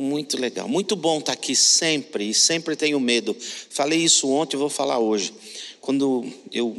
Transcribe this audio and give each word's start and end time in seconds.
Muito 0.00 0.38
legal, 0.38 0.68
muito 0.68 0.94
bom 0.94 1.18
estar 1.18 1.32
aqui 1.32 1.56
sempre 1.56 2.30
e 2.30 2.32
sempre 2.32 2.76
tenho 2.76 3.00
medo. 3.00 3.36
Falei 3.68 3.98
isso 3.98 4.28
ontem, 4.28 4.56
vou 4.56 4.70
falar 4.70 5.00
hoje. 5.00 5.34
Quando 5.80 6.24
eu 6.52 6.76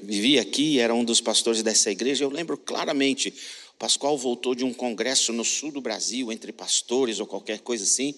vivi 0.00 0.40
aqui, 0.40 0.80
era 0.80 0.92
um 0.92 1.04
dos 1.04 1.20
pastores 1.20 1.62
dessa 1.62 1.88
igreja, 1.88 2.24
eu 2.24 2.30
lembro 2.30 2.58
claramente. 2.58 3.28
O 3.28 3.78
Pascoal 3.78 4.18
voltou 4.18 4.56
de 4.56 4.64
um 4.64 4.74
congresso 4.74 5.32
no 5.32 5.44
sul 5.44 5.70
do 5.70 5.80
Brasil, 5.80 6.32
entre 6.32 6.50
pastores 6.50 7.20
ou 7.20 7.28
qualquer 7.28 7.60
coisa 7.60 7.84
assim. 7.84 8.12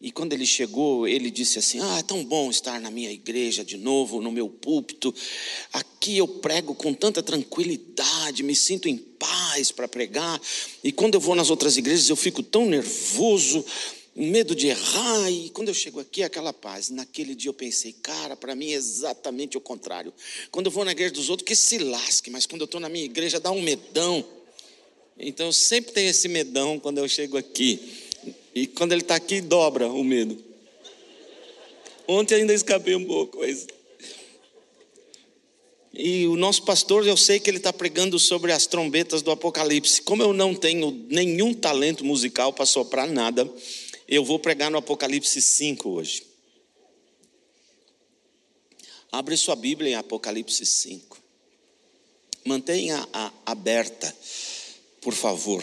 E 0.00 0.10
quando 0.10 0.32
ele 0.32 0.46
chegou, 0.46 1.06
ele 1.06 1.30
disse 1.30 1.58
assim: 1.58 1.78
Ah, 1.78 1.98
é 1.98 2.02
tão 2.02 2.24
bom 2.24 2.48
estar 2.48 2.80
na 2.80 2.90
minha 2.90 3.12
igreja 3.12 3.62
de 3.62 3.76
novo, 3.76 4.22
no 4.22 4.32
meu 4.32 4.48
púlpito. 4.48 5.14
Aqui 5.74 6.16
eu 6.16 6.26
prego 6.26 6.74
com 6.74 6.94
tanta 6.94 7.22
tranquilidade, 7.22 8.42
me 8.42 8.56
sinto 8.56 8.88
em 8.88 8.96
paz 9.22 9.70
para 9.70 9.86
pregar. 9.86 10.40
E 10.82 10.90
quando 10.90 11.14
eu 11.14 11.20
vou 11.20 11.36
nas 11.36 11.48
outras 11.48 11.76
igrejas, 11.76 12.10
eu 12.10 12.16
fico 12.16 12.42
tão 12.42 12.66
nervoso, 12.66 13.64
medo 14.16 14.54
de 14.54 14.66
errar. 14.66 15.30
E 15.30 15.48
quando 15.50 15.68
eu 15.68 15.74
chego 15.74 16.00
aqui, 16.00 16.22
é 16.22 16.24
aquela 16.24 16.52
paz. 16.52 16.90
Naquele 16.90 17.36
dia 17.36 17.48
eu 17.48 17.54
pensei, 17.54 17.92
cara, 18.02 18.36
para 18.36 18.56
mim 18.56 18.72
é 18.72 18.74
exatamente 18.74 19.56
o 19.56 19.60
contrário. 19.60 20.12
Quando 20.50 20.66
eu 20.66 20.72
vou 20.72 20.84
na 20.84 20.90
igreja 20.90 21.14
dos 21.14 21.30
outros, 21.30 21.46
que 21.46 21.54
se 21.54 21.78
lasque, 21.78 22.30
mas 22.30 22.46
quando 22.46 22.62
eu 22.62 22.66
estou 22.66 22.80
na 22.80 22.88
minha 22.88 23.04
igreja, 23.04 23.38
dá 23.38 23.52
um 23.52 23.62
medão. 23.62 24.24
Então 25.16 25.46
eu 25.46 25.52
sempre 25.52 25.92
tenho 25.92 26.10
esse 26.10 26.26
medão 26.26 26.80
quando 26.80 26.98
eu 26.98 27.08
chego 27.08 27.36
aqui. 27.36 27.80
E 28.52 28.66
quando 28.66 28.92
ele 28.92 29.02
está 29.02 29.14
aqui, 29.14 29.40
dobra 29.40 29.88
o 29.88 30.02
medo. 30.02 30.36
Ontem 32.08 32.34
ainda 32.34 32.52
escapei 32.52 32.96
um 32.96 33.04
pouco, 33.04 33.38
mas. 33.38 33.66
E 35.94 36.26
o 36.26 36.36
nosso 36.36 36.62
pastor, 36.62 37.06
eu 37.06 37.16
sei 37.18 37.38
que 37.38 37.50
ele 37.50 37.58
está 37.58 37.70
pregando 37.72 38.18
sobre 38.18 38.50
as 38.50 38.66
trombetas 38.66 39.20
do 39.20 39.30
Apocalipse. 39.30 40.00
Como 40.00 40.22
eu 40.22 40.32
não 40.32 40.54
tenho 40.54 40.90
nenhum 41.10 41.52
talento 41.52 42.02
musical 42.02 42.50
para 42.50 42.64
soprar 42.64 43.06
nada, 43.06 43.50
eu 44.08 44.24
vou 44.24 44.38
pregar 44.38 44.70
no 44.70 44.78
Apocalipse 44.78 45.42
5 45.42 45.90
hoje. 45.90 46.26
Abre 49.10 49.36
sua 49.36 49.54
Bíblia 49.54 49.90
em 49.90 49.94
Apocalipse 49.94 50.64
5. 50.64 51.18
Mantenha 52.46 53.06
-a 53.12 53.30
aberta, 53.44 54.16
por 55.02 55.12
favor. 55.12 55.62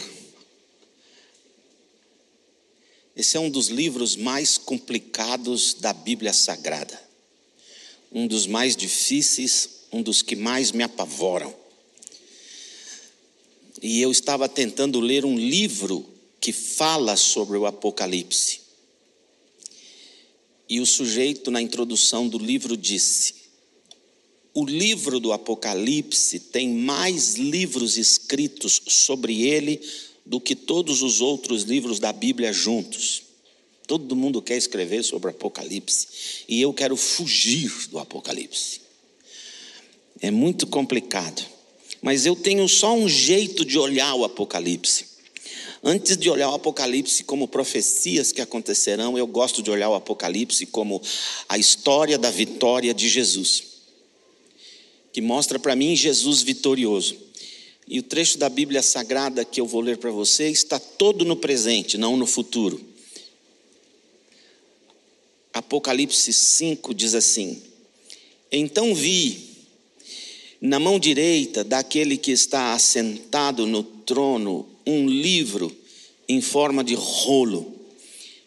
Esse 3.16 3.36
é 3.36 3.40
um 3.40 3.50
dos 3.50 3.66
livros 3.66 4.14
mais 4.14 4.56
complicados 4.56 5.74
da 5.74 5.92
Bíblia 5.92 6.32
Sagrada. 6.32 6.98
Um 8.12 8.28
dos 8.28 8.46
mais 8.46 8.76
difíceis, 8.76 9.79
um 9.92 10.02
dos 10.02 10.22
que 10.22 10.36
mais 10.36 10.72
me 10.72 10.82
apavoram. 10.82 11.54
E 13.82 14.00
eu 14.00 14.10
estava 14.10 14.48
tentando 14.48 15.00
ler 15.00 15.24
um 15.24 15.38
livro 15.38 16.06
que 16.40 16.52
fala 16.52 17.16
sobre 17.16 17.56
o 17.56 17.66
Apocalipse. 17.66 18.60
E 20.68 20.80
o 20.80 20.86
sujeito, 20.86 21.50
na 21.50 21.60
introdução 21.60 22.28
do 22.28 22.38
livro, 22.38 22.76
disse: 22.76 23.34
O 24.54 24.64
livro 24.64 25.18
do 25.18 25.32
Apocalipse 25.32 26.38
tem 26.38 26.68
mais 26.68 27.34
livros 27.34 27.96
escritos 27.96 28.80
sobre 28.86 29.42
ele 29.42 29.80
do 30.24 30.40
que 30.40 30.54
todos 30.54 31.02
os 31.02 31.20
outros 31.20 31.64
livros 31.64 31.98
da 31.98 32.12
Bíblia 32.12 32.52
juntos. 32.52 33.22
Todo 33.86 34.14
mundo 34.14 34.40
quer 34.40 34.56
escrever 34.56 35.02
sobre 35.02 35.30
Apocalipse 35.30 36.06
e 36.48 36.60
eu 36.60 36.72
quero 36.72 36.96
fugir 36.96 37.88
do 37.88 37.98
Apocalipse. 37.98 38.89
É 40.22 40.30
muito 40.30 40.66
complicado, 40.66 41.42
mas 42.02 42.26
eu 42.26 42.36
tenho 42.36 42.68
só 42.68 42.94
um 42.94 43.08
jeito 43.08 43.64
de 43.64 43.78
olhar 43.78 44.14
o 44.14 44.24
Apocalipse. 44.24 45.06
Antes 45.82 46.18
de 46.18 46.28
olhar 46.28 46.50
o 46.50 46.54
Apocalipse 46.54 47.24
como 47.24 47.48
profecias 47.48 48.32
que 48.32 48.42
acontecerão, 48.42 49.16
eu 49.16 49.26
gosto 49.26 49.62
de 49.62 49.70
olhar 49.70 49.88
o 49.88 49.94
Apocalipse 49.94 50.66
como 50.66 51.00
a 51.48 51.56
história 51.56 52.18
da 52.18 52.30
vitória 52.30 52.92
de 52.92 53.08
Jesus, 53.08 53.64
que 55.10 55.22
mostra 55.22 55.58
para 55.58 55.74
mim 55.74 55.96
Jesus 55.96 56.42
vitorioso. 56.42 57.16
E 57.88 57.98
o 57.98 58.02
trecho 58.02 58.36
da 58.36 58.50
Bíblia 58.50 58.82
Sagrada 58.82 59.42
que 59.42 59.60
eu 59.60 59.66
vou 59.66 59.80
ler 59.80 59.96
para 59.96 60.10
você 60.10 60.48
está 60.48 60.78
todo 60.78 61.24
no 61.24 61.34
presente, 61.34 61.96
não 61.96 62.14
no 62.14 62.26
futuro. 62.26 62.80
Apocalipse 65.52 66.32
5 66.32 66.94
diz 66.94 67.14
assim: 67.14 67.60
Então 68.52 68.94
vi 68.94 69.49
na 70.60 70.78
mão 70.78 70.98
direita 70.98 71.64
daquele 71.64 72.16
que 72.16 72.32
está 72.32 72.72
assentado 72.74 73.66
no 73.66 73.82
trono 73.82 74.68
um 74.86 75.08
livro 75.08 75.74
em 76.28 76.40
forma 76.40 76.84
de 76.84 76.94
rolo, 76.94 77.74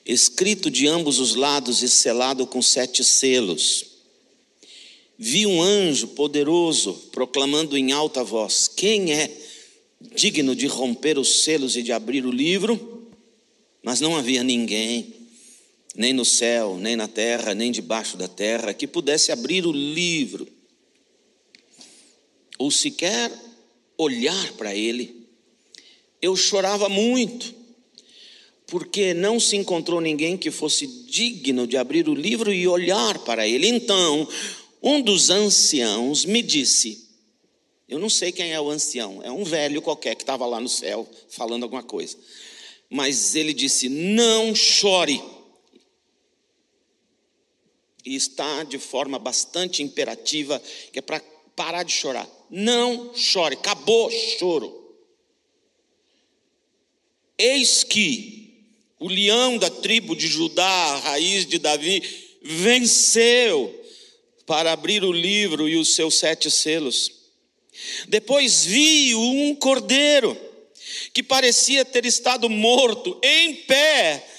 escrito 0.06 0.70
de 0.70 0.88
ambos 0.88 1.20
os 1.20 1.36
lados 1.36 1.82
e 1.82 1.90
selado 1.90 2.46
com 2.46 2.62
sete 2.62 3.04
selos 3.04 3.94
vi 5.18 5.46
um 5.46 5.62
anjo 5.62 6.10
poderoso 6.10 6.94
proclamando 7.12 7.78
em 7.78 7.92
alta 7.92 8.24
voz: 8.24 8.68
Quem 8.68 9.14
é 9.14 9.32
digno 10.16 10.56
de 10.56 10.68
romper 10.68 11.18
os 11.18 11.44
selos 11.44 11.78
e 11.78 11.82
de 11.82 11.92
abrir 11.92 12.26
o 12.26 12.32
livro? 12.32 13.08
Mas 13.82 14.00
não 14.00 14.16
havia 14.16 14.44
ninguém, 14.44 15.14
nem 15.96 16.14
no 16.14 16.26
céu, 16.26 16.78
nem 16.78 16.96
na 16.96 17.08
terra, 17.08 17.54
nem 17.54 17.72
debaixo 17.72 18.18
da 18.18 18.28
terra, 18.28 18.74
que 18.74 18.88
pudesse 18.88 19.32
abrir 19.32 19.66
o 19.66 19.72
livro, 19.72 20.48
ou 22.58 22.70
sequer 22.72 23.32
olhar 23.98 24.54
para 24.54 24.76
ele. 24.76 25.28
Eu 26.22 26.36
chorava 26.36 26.88
muito, 26.88 27.54
porque 28.68 29.14
não 29.14 29.40
se 29.40 29.56
encontrou 29.56 30.00
ninguém 30.00 30.38
que 30.38 30.50
fosse 30.50 30.88
digno 30.88 31.68
de 31.68 31.78
abrir 31.78 32.08
o 32.08 32.16
livro 32.16 32.54
e 32.54 32.68
olhar 32.68 33.20
para 33.20 33.48
ele. 33.48 33.68
Então, 33.68 34.28
um 34.82 35.02
dos 35.02 35.30
anciãos 35.30 36.26
me 36.26 36.42
disse: 36.42 37.10
Eu 37.88 38.00
não 38.00 38.10
sei 38.10 38.32
quem 38.32 38.54
é 38.54 38.60
o 38.60 38.70
ancião, 38.70 39.22
é 39.24 39.32
um 39.32 39.44
velho 39.44 39.82
qualquer 39.82 40.16
que 40.16 40.24
estava 40.24 40.46
lá 40.46 40.60
no 40.60 40.70
céu 40.70 41.08
falando 41.30 41.64
alguma 41.64 41.84
coisa. 41.84 42.18
Mas 42.90 43.36
ele 43.36 43.54
disse: 43.54 43.90
Não 43.90 44.56
chore. 44.56 45.22
E 48.06 48.16
está 48.16 48.64
de 48.64 48.78
forma 48.78 49.18
bastante 49.18 49.82
imperativa, 49.82 50.62
que 50.92 51.00
é 51.00 51.02
para 51.02 51.22
parar 51.56 51.84
de 51.84 51.94
chorar. 51.94 52.28
Não 52.56 53.16
chore, 53.16 53.56
acabou 53.56 54.12
choro. 54.12 54.96
Eis 57.36 57.84
que 57.84 58.68
o 59.00 59.08
leão 59.08 59.58
da 59.58 59.72
tribo 59.72 60.16
de 60.16 60.28
Judá, 60.28 60.64
a 60.64 60.98
raiz 61.00 61.48
de 61.48 61.58
Davi, 61.58 62.04
venceu 62.44 63.84
para 64.46 64.72
abrir 64.72 65.04
o 65.04 65.12
livro 65.12 65.68
e 65.68 65.76
os 65.76 65.96
seus 65.96 66.14
sete 66.14 66.52
selos. 66.52 67.12
Depois 68.08 68.66
vi 68.66 69.16
um 69.16 69.56
cordeiro 69.56 70.40
que 71.12 71.24
parecia 71.24 71.84
ter 71.84 72.06
estado 72.06 72.48
morto, 72.52 73.20
em 73.24 73.56
pé, 73.64 74.30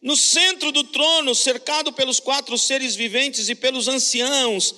no 0.00 0.16
centro 0.16 0.70
do 0.70 0.84
trono, 0.84 1.34
cercado 1.34 1.92
pelos 1.92 2.20
quatro 2.20 2.56
seres 2.56 2.94
viventes 2.94 3.48
e 3.48 3.56
pelos 3.56 3.88
anciãos. 3.88 4.72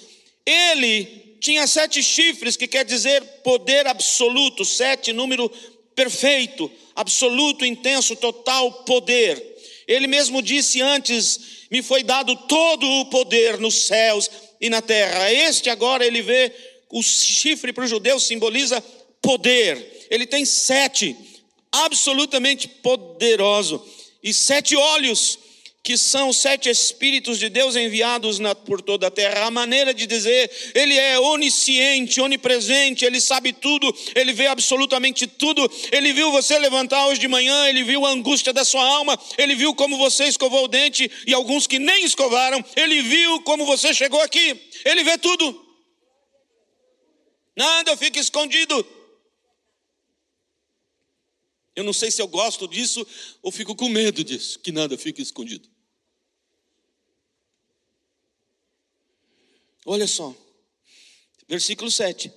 Ele 0.46 1.25
tinha 1.46 1.64
sete 1.68 2.02
chifres, 2.02 2.56
que 2.56 2.66
quer 2.66 2.84
dizer 2.84 3.22
poder 3.44 3.86
absoluto, 3.86 4.64
sete, 4.64 5.12
número 5.12 5.48
perfeito, 5.94 6.68
absoluto, 6.92 7.64
intenso, 7.64 8.16
total 8.16 8.82
poder. 8.82 9.40
Ele 9.86 10.08
mesmo 10.08 10.42
disse 10.42 10.82
antes 10.82 11.68
me 11.70 11.84
foi 11.84 12.02
dado 12.02 12.34
todo 12.34 12.84
o 12.84 13.06
poder 13.06 13.60
nos 13.60 13.84
céus 13.84 14.28
e 14.60 14.68
na 14.68 14.82
terra. 14.82 15.32
Este 15.32 15.70
agora 15.70 16.04
ele 16.04 16.20
vê 16.20 16.52
o 16.90 17.00
chifre 17.00 17.72
para 17.72 17.84
o 17.84 17.88
judeu 17.88 18.18
simboliza 18.18 18.82
poder. 19.22 20.08
Ele 20.10 20.26
tem 20.26 20.44
sete, 20.44 21.16
absolutamente 21.70 22.66
poderoso, 22.66 23.86
e 24.20 24.34
sete 24.34 24.74
olhos 24.74 25.38
que 25.86 25.96
são 25.96 26.32
sete 26.32 26.68
Espíritos 26.68 27.38
de 27.38 27.48
Deus 27.48 27.76
enviados 27.76 28.40
na, 28.40 28.56
por 28.56 28.82
toda 28.82 29.06
a 29.06 29.10
terra. 29.10 29.46
A 29.46 29.52
maneira 29.52 29.94
de 29.94 30.04
dizer, 30.04 30.50
Ele 30.74 30.98
é 30.98 31.16
onisciente, 31.20 32.20
onipresente, 32.20 33.04
Ele 33.04 33.20
sabe 33.20 33.52
tudo, 33.52 33.94
Ele 34.12 34.32
vê 34.32 34.48
absolutamente 34.48 35.28
tudo. 35.28 35.70
Ele 35.92 36.12
viu 36.12 36.32
você 36.32 36.58
levantar 36.58 37.06
hoje 37.06 37.20
de 37.20 37.28
manhã, 37.28 37.68
Ele 37.68 37.84
viu 37.84 38.04
a 38.04 38.10
angústia 38.10 38.52
da 38.52 38.64
sua 38.64 38.84
alma, 38.84 39.16
Ele 39.38 39.54
viu 39.54 39.72
como 39.76 39.96
você 39.96 40.24
escovou 40.24 40.64
o 40.64 40.68
dente 40.68 41.08
e 41.24 41.32
alguns 41.32 41.68
que 41.68 41.78
nem 41.78 42.04
escovaram, 42.04 42.64
Ele 42.74 43.00
viu 43.02 43.40
como 43.42 43.64
você 43.64 43.94
chegou 43.94 44.20
aqui, 44.20 44.60
Ele 44.84 45.04
vê 45.04 45.16
tudo. 45.16 45.64
Nada 47.56 47.96
fica 47.96 48.18
escondido. 48.18 48.84
Eu 51.76 51.84
não 51.84 51.92
sei 51.92 52.10
se 52.10 52.20
eu 52.20 52.26
gosto 52.26 52.66
disso 52.66 53.06
ou 53.40 53.52
fico 53.52 53.76
com 53.76 53.88
medo 53.88 54.24
disso, 54.24 54.58
que 54.58 54.72
nada 54.72 54.98
fica 54.98 55.22
escondido. 55.22 55.75
Olha 59.88 60.08
só, 60.08 60.34
versículo 61.48 61.92
7. 61.92 62.32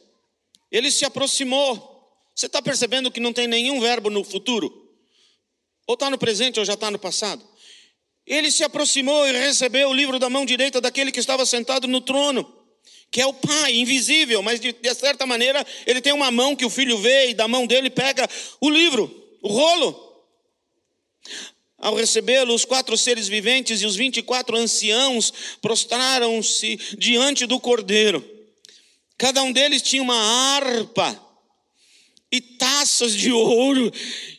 Ele 0.72 0.92
se 0.92 1.04
aproximou. 1.04 1.98
Você 2.36 2.46
está 2.46 2.62
percebendo 2.62 3.10
que 3.10 3.20
não 3.20 3.34
tem 3.34 3.48
nenhum 3.48 3.82
verbo 3.82 4.12
no 4.12 4.24
futuro? 4.24 4.72
Ou 5.88 5.96
está 5.96 6.12
no 6.12 6.18
presente 6.18 6.60
ou 6.60 6.66
já 6.66 6.76
está 6.76 6.92
no 6.92 7.00
passado. 7.00 7.44
Ele 8.26 8.52
se 8.52 8.64
aproximou 8.64 9.28
e 9.28 9.32
recebeu 9.32 9.90
o 9.90 9.94
livro 9.94 10.20
da 10.20 10.30
mão 10.30 10.46
direita 10.46 10.80
daquele 10.80 11.12
que 11.12 11.20
estava 11.20 11.44
sentado 11.44 11.88
no 11.88 12.00
trono, 12.00 12.48
que 13.10 13.20
é 13.20 13.26
o 13.26 13.34
Pai, 13.34 13.74
invisível, 13.74 14.44
mas 14.44 14.60
de, 14.60 14.72
de 14.72 14.94
certa 14.94 15.26
maneira 15.26 15.66
ele 15.88 16.00
tem 16.00 16.14
uma 16.14 16.30
mão 16.30 16.56
que 16.56 16.64
o 16.64 16.70
filho 16.70 17.00
vê 17.00 17.32
e 17.32 17.34
da 17.34 17.48
mão 17.48 17.66
dele 17.66 17.90
pega 17.90 18.30
o 18.62 18.70
livro, 18.70 19.12
o 19.42 19.48
rolo. 19.48 20.24
Ao 21.80 21.96
recebê-lo, 21.96 22.54
os 22.54 22.66
quatro 22.66 22.98
seres 22.98 23.28
viventes 23.28 23.82
e 23.82 23.86
os 23.86 23.96
vinte 23.96 24.18
e 24.18 24.22
quatro 24.22 24.58
anciãos 24.58 25.34
prostraram-se 25.62 26.78
diante 26.98 27.46
do 27.46 27.60
cordeiro. 27.60 28.24
Cada 29.18 29.42
um 29.44 29.52
deles 29.52 29.82
tinha 29.82 30.02
uma 30.02 30.16
harpa 30.16 31.20
e 32.32 32.40
taças 32.40 33.14
de 33.14 33.32
ouro 33.32 33.92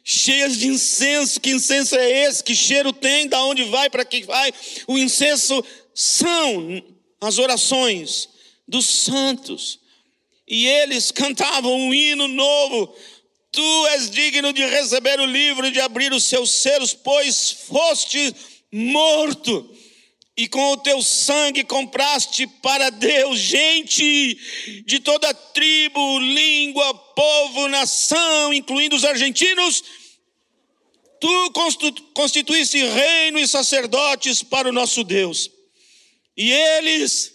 cheias 0.05 0.59
de 0.59 0.67
incenso. 0.67 1.41
Que 1.41 1.51
incenso 1.51 1.97
é 1.97 2.25
esse? 2.27 2.45
Que 2.45 2.55
cheiro 2.55 2.93
tem? 2.93 3.27
Da 3.27 3.43
onde 3.45 3.65
vai? 3.65 3.89
Para 3.91 4.05
que 4.05 4.23
vai? 4.23 4.53
O 4.87 4.99
incenso 4.99 5.65
são 5.95 6.83
as 7.21 7.39
orações 7.39 8.29
dos 8.67 8.87
santos. 8.87 9.81
E 10.47 10.67
eles 10.67 11.11
cantavam 11.11 11.75
um 11.75 11.95
hino 11.95 12.29
novo. 12.29 12.95
Tu 13.53 13.87
és 13.89 14.11
digno 14.11 14.53
de 14.53 14.65
receber 14.65 15.19
o 15.19 15.27
livro 15.27 15.67
e 15.67 15.71
de 15.71 15.81
abrir 15.81 16.13
os 16.13 16.25
seus 16.25 16.51
selos, 16.51 16.95
pois 16.95 17.51
foste 17.51 18.35
morto 18.73 19.77
e 20.37 20.49
com 20.49 20.73
o 20.73 20.77
teu 20.79 21.03
sangue 21.03 21.65
compraste 21.65 22.47
para 22.63 22.89
Deus 22.89 23.39
gente 23.39 24.83
de 24.87 24.99
toda 25.01 25.35
tribo, 25.35 26.19
língua, 26.19 26.95
povo, 26.95 27.69
nação, 27.69 28.55
incluindo 28.55 28.97
os 28.97 29.05
argentinos. 29.05 29.83
Tu 31.21 31.53
constituíste 32.15 32.83
reino 32.83 33.39
e 33.39 33.47
sacerdotes 33.47 34.43
para 34.43 34.69
o 34.69 34.73
nosso 34.73 35.05
Deus. 35.05 35.51
E 36.35 36.51
eles, 36.51 37.35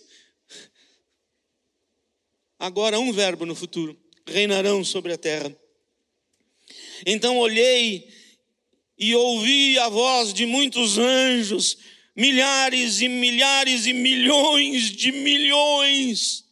agora 2.58 3.00
um 3.00 3.14
verbo 3.14 3.46
no 3.46 3.54
futuro, 3.54 3.96
reinarão 4.26 4.84
sobre 4.84 5.14
a 5.14 5.18
terra. 5.18 5.56
Então 7.06 7.38
olhei 7.38 8.08
e 8.98 9.16
ouvi 9.16 9.78
a 9.80 9.90
voz 9.90 10.34
de 10.34 10.46
muitos 10.46 10.98
anjos 10.98 11.78
milhares 12.16 13.02
e 13.02 13.10
milhares 13.10 13.86
e 13.86 13.94
milhões 13.94 14.92
de 14.92 15.12
milhões. 15.12 16.46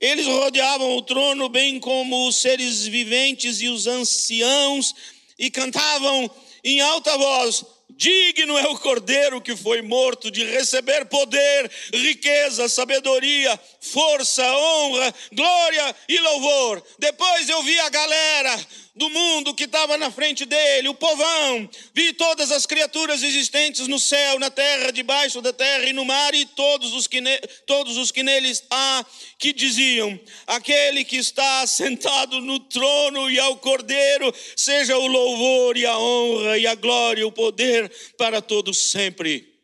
Eles 0.00 0.26
rodeavam 0.26 0.96
o 0.96 1.02
trono, 1.02 1.48
bem 1.48 1.78
como 1.78 2.26
os 2.26 2.36
seres 2.36 2.84
viventes 2.86 3.60
e 3.60 3.68
os 3.68 3.86
anciãos, 3.86 4.92
e 5.38 5.48
cantavam 5.48 6.28
em 6.64 6.80
alta 6.80 7.16
voz: 7.16 7.64
Digno 7.90 8.58
é 8.58 8.66
o 8.66 8.78
cordeiro 8.78 9.40
que 9.40 9.54
foi 9.54 9.80
morto 9.80 10.28
de 10.28 10.44
receber 10.44 11.04
poder, 11.04 11.70
riqueza, 11.94 12.68
sabedoria, 12.68 13.58
força, 13.80 14.44
honra, 14.44 15.14
glória 15.32 15.96
e 16.08 16.18
louvor. 16.18 16.82
Depois 16.98 17.48
eu 17.48 17.62
vi 17.62 17.78
a 17.78 17.88
galera 17.88 18.66
do 18.94 19.08
mundo 19.08 19.54
que 19.54 19.64
estava 19.64 19.96
na 19.96 20.10
frente 20.10 20.44
dele, 20.44 20.88
o 20.88 20.94
povão, 20.94 21.68
vi 21.94 22.12
todas 22.12 22.52
as 22.52 22.66
criaturas 22.66 23.22
existentes 23.22 23.88
no 23.88 23.98
céu, 23.98 24.38
na 24.38 24.50
terra, 24.50 24.92
debaixo 24.92 25.40
da 25.40 25.52
terra 25.52 25.86
e 25.86 25.94
no 25.94 26.04
mar, 26.04 26.34
e 26.34 26.44
todos 26.44 26.92
os 26.92 27.06
que, 27.06 27.20
ne, 27.20 27.38
todos 27.66 27.96
os 27.96 28.10
que 28.10 28.22
neles 28.22 28.62
há, 28.70 29.04
que 29.38 29.54
diziam: 29.54 30.20
Aquele 30.46 31.04
que 31.04 31.16
está 31.16 31.66
sentado 31.66 32.40
no 32.42 32.60
trono 32.60 33.30
e 33.30 33.38
ao 33.38 33.56
cordeiro, 33.56 34.32
seja 34.56 34.98
o 34.98 35.06
louvor 35.06 35.76
e 35.78 35.86
a 35.86 35.98
honra 35.98 36.58
e 36.58 36.66
a 36.66 36.74
glória 36.74 37.22
e 37.22 37.24
o 37.24 37.32
poder 37.32 37.90
para 38.18 38.42
todos 38.42 38.90
sempre. 38.90 39.54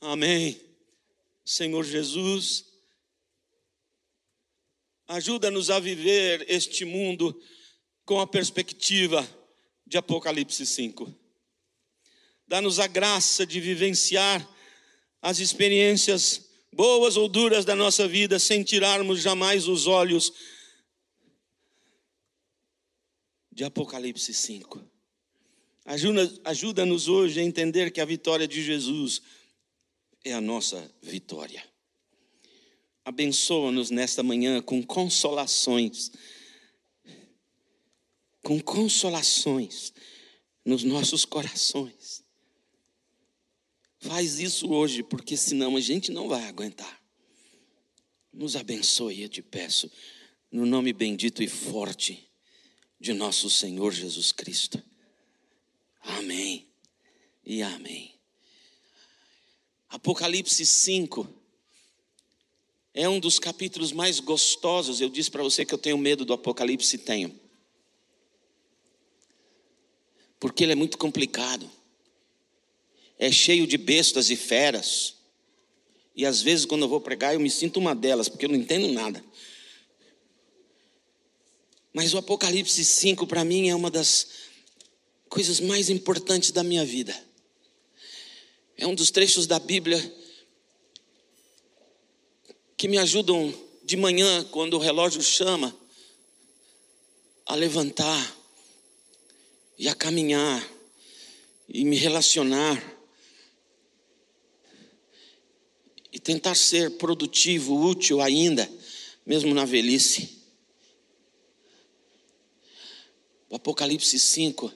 Amém. 0.00 0.60
Senhor 1.44 1.84
Jesus, 1.84 2.64
ajuda-nos 5.06 5.70
a 5.70 5.78
viver 5.78 6.44
este 6.48 6.84
mundo 6.84 7.40
com 8.10 8.18
a 8.18 8.26
perspectiva 8.26 9.24
de 9.86 9.96
Apocalipse 9.96 10.66
5. 10.66 11.14
Dá-nos 12.44 12.80
a 12.80 12.88
graça 12.88 13.46
de 13.46 13.60
vivenciar 13.60 14.44
as 15.22 15.38
experiências 15.38 16.50
boas 16.72 17.16
ou 17.16 17.28
duras 17.28 17.64
da 17.64 17.76
nossa 17.76 18.08
vida 18.08 18.40
sem 18.40 18.64
tirarmos 18.64 19.22
jamais 19.22 19.68
os 19.68 19.86
olhos 19.86 20.32
de 23.52 23.62
Apocalipse 23.62 24.34
5. 24.34 24.84
Ajuda-nos 25.84 26.40
ajuda 26.42 26.84
hoje 27.12 27.38
a 27.38 27.44
entender 27.44 27.92
que 27.92 28.00
a 28.00 28.04
vitória 28.04 28.48
de 28.48 28.60
Jesus 28.60 29.22
é 30.24 30.32
a 30.32 30.40
nossa 30.40 30.92
vitória. 31.00 31.64
Abençoa-nos 33.04 33.88
nesta 33.88 34.20
manhã 34.24 34.60
com 34.60 34.82
consolações 34.82 36.10
com 38.50 38.60
consolações 38.60 39.92
nos 40.64 40.82
nossos 40.82 41.24
corações. 41.24 42.24
Faz 44.00 44.40
isso 44.40 44.72
hoje, 44.72 45.04
porque 45.04 45.36
senão 45.36 45.76
a 45.76 45.80
gente 45.80 46.10
não 46.10 46.26
vai 46.28 46.48
aguentar. 46.48 47.00
Nos 48.32 48.56
abençoe, 48.56 49.22
eu 49.22 49.28
te 49.28 49.40
peço, 49.40 49.88
no 50.50 50.66
nome 50.66 50.92
bendito 50.92 51.44
e 51.44 51.46
forte 51.46 52.28
de 52.98 53.12
nosso 53.12 53.48
Senhor 53.48 53.92
Jesus 53.92 54.32
Cristo. 54.32 54.82
Amém 56.00 56.66
e 57.44 57.62
amém. 57.62 58.18
Apocalipse 59.88 60.66
5 60.66 61.40
é 62.92 63.08
um 63.08 63.20
dos 63.20 63.38
capítulos 63.38 63.92
mais 63.92 64.18
gostosos. 64.18 65.00
Eu 65.00 65.08
disse 65.08 65.30
para 65.30 65.44
você 65.44 65.64
que 65.64 65.72
eu 65.72 65.78
tenho 65.78 65.96
medo 65.96 66.24
do 66.24 66.32
Apocalipse, 66.32 66.98
tenho 66.98 67.39
porque 70.40 70.64
ele 70.64 70.72
é 70.72 70.74
muito 70.74 70.96
complicado. 70.96 71.70
É 73.18 73.30
cheio 73.30 73.66
de 73.66 73.76
bestas 73.76 74.30
e 74.30 74.36
feras. 74.36 75.14
E 76.16 76.24
às 76.24 76.40
vezes, 76.40 76.64
quando 76.64 76.82
eu 76.82 76.88
vou 76.88 77.00
pregar, 77.00 77.34
eu 77.34 77.40
me 77.40 77.50
sinto 77.50 77.76
uma 77.76 77.94
delas, 77.94 78.28
porque 78.28 78.46
eu 78.46 78.48
não 78.48 78.56
entendo 78.56 78.88
nada. 78.88 79.22
Mas 81.92 82.14
o 82.14 82.18
Apocalipse 82.18 82.82
5, 82.82 83.26
para 83.26 83.44
mim, 83.44 83.68
é 83.68 83.74
uma 83.74 83.90
das 83.90 84.28
coisas 85.28 85.60
mais 85.60 85.90
importantes 85.90 86.50
da 86.50 86.64
minha 86.64 86.84
vida. 86.84 87.14
É 88.76 88.86
um 88.86 88.94
dos 88.94 89.10
trechos 89.10 89.46
da 89.46 89.58
Bíblia 89.58 90.16
que 92.78 92.88
me 92.88 92.96
ajudam 92.96 93.52
de 93.84 93.96
manhã, 93.96 94.42
quando 94.44 94.74
o 94.74 94.78
relógio 94.78 95.20
chama, 95.20 95.76
a 97.44 97.54
levantar 97.54 98.39
e 99.80 99.88
a 99.88 99.94
caminhar 99.94 100.62
e 101.66 101.86
me 101.86 101.96
relacionar 101.96 103.00
e 106.12 106.20
tentar 106.20 106.54
ser 106.54 106.98
produtivo, 106.98 107.82
útil 107.82 108.20
ainda, 108.20 108.70
mesmo 109.24 109.54
na 109.54 109.64
velhice. 109.64 110.38
O 113.48 113.56
Apocalipse 113.56 114.20
5 114.20 114.70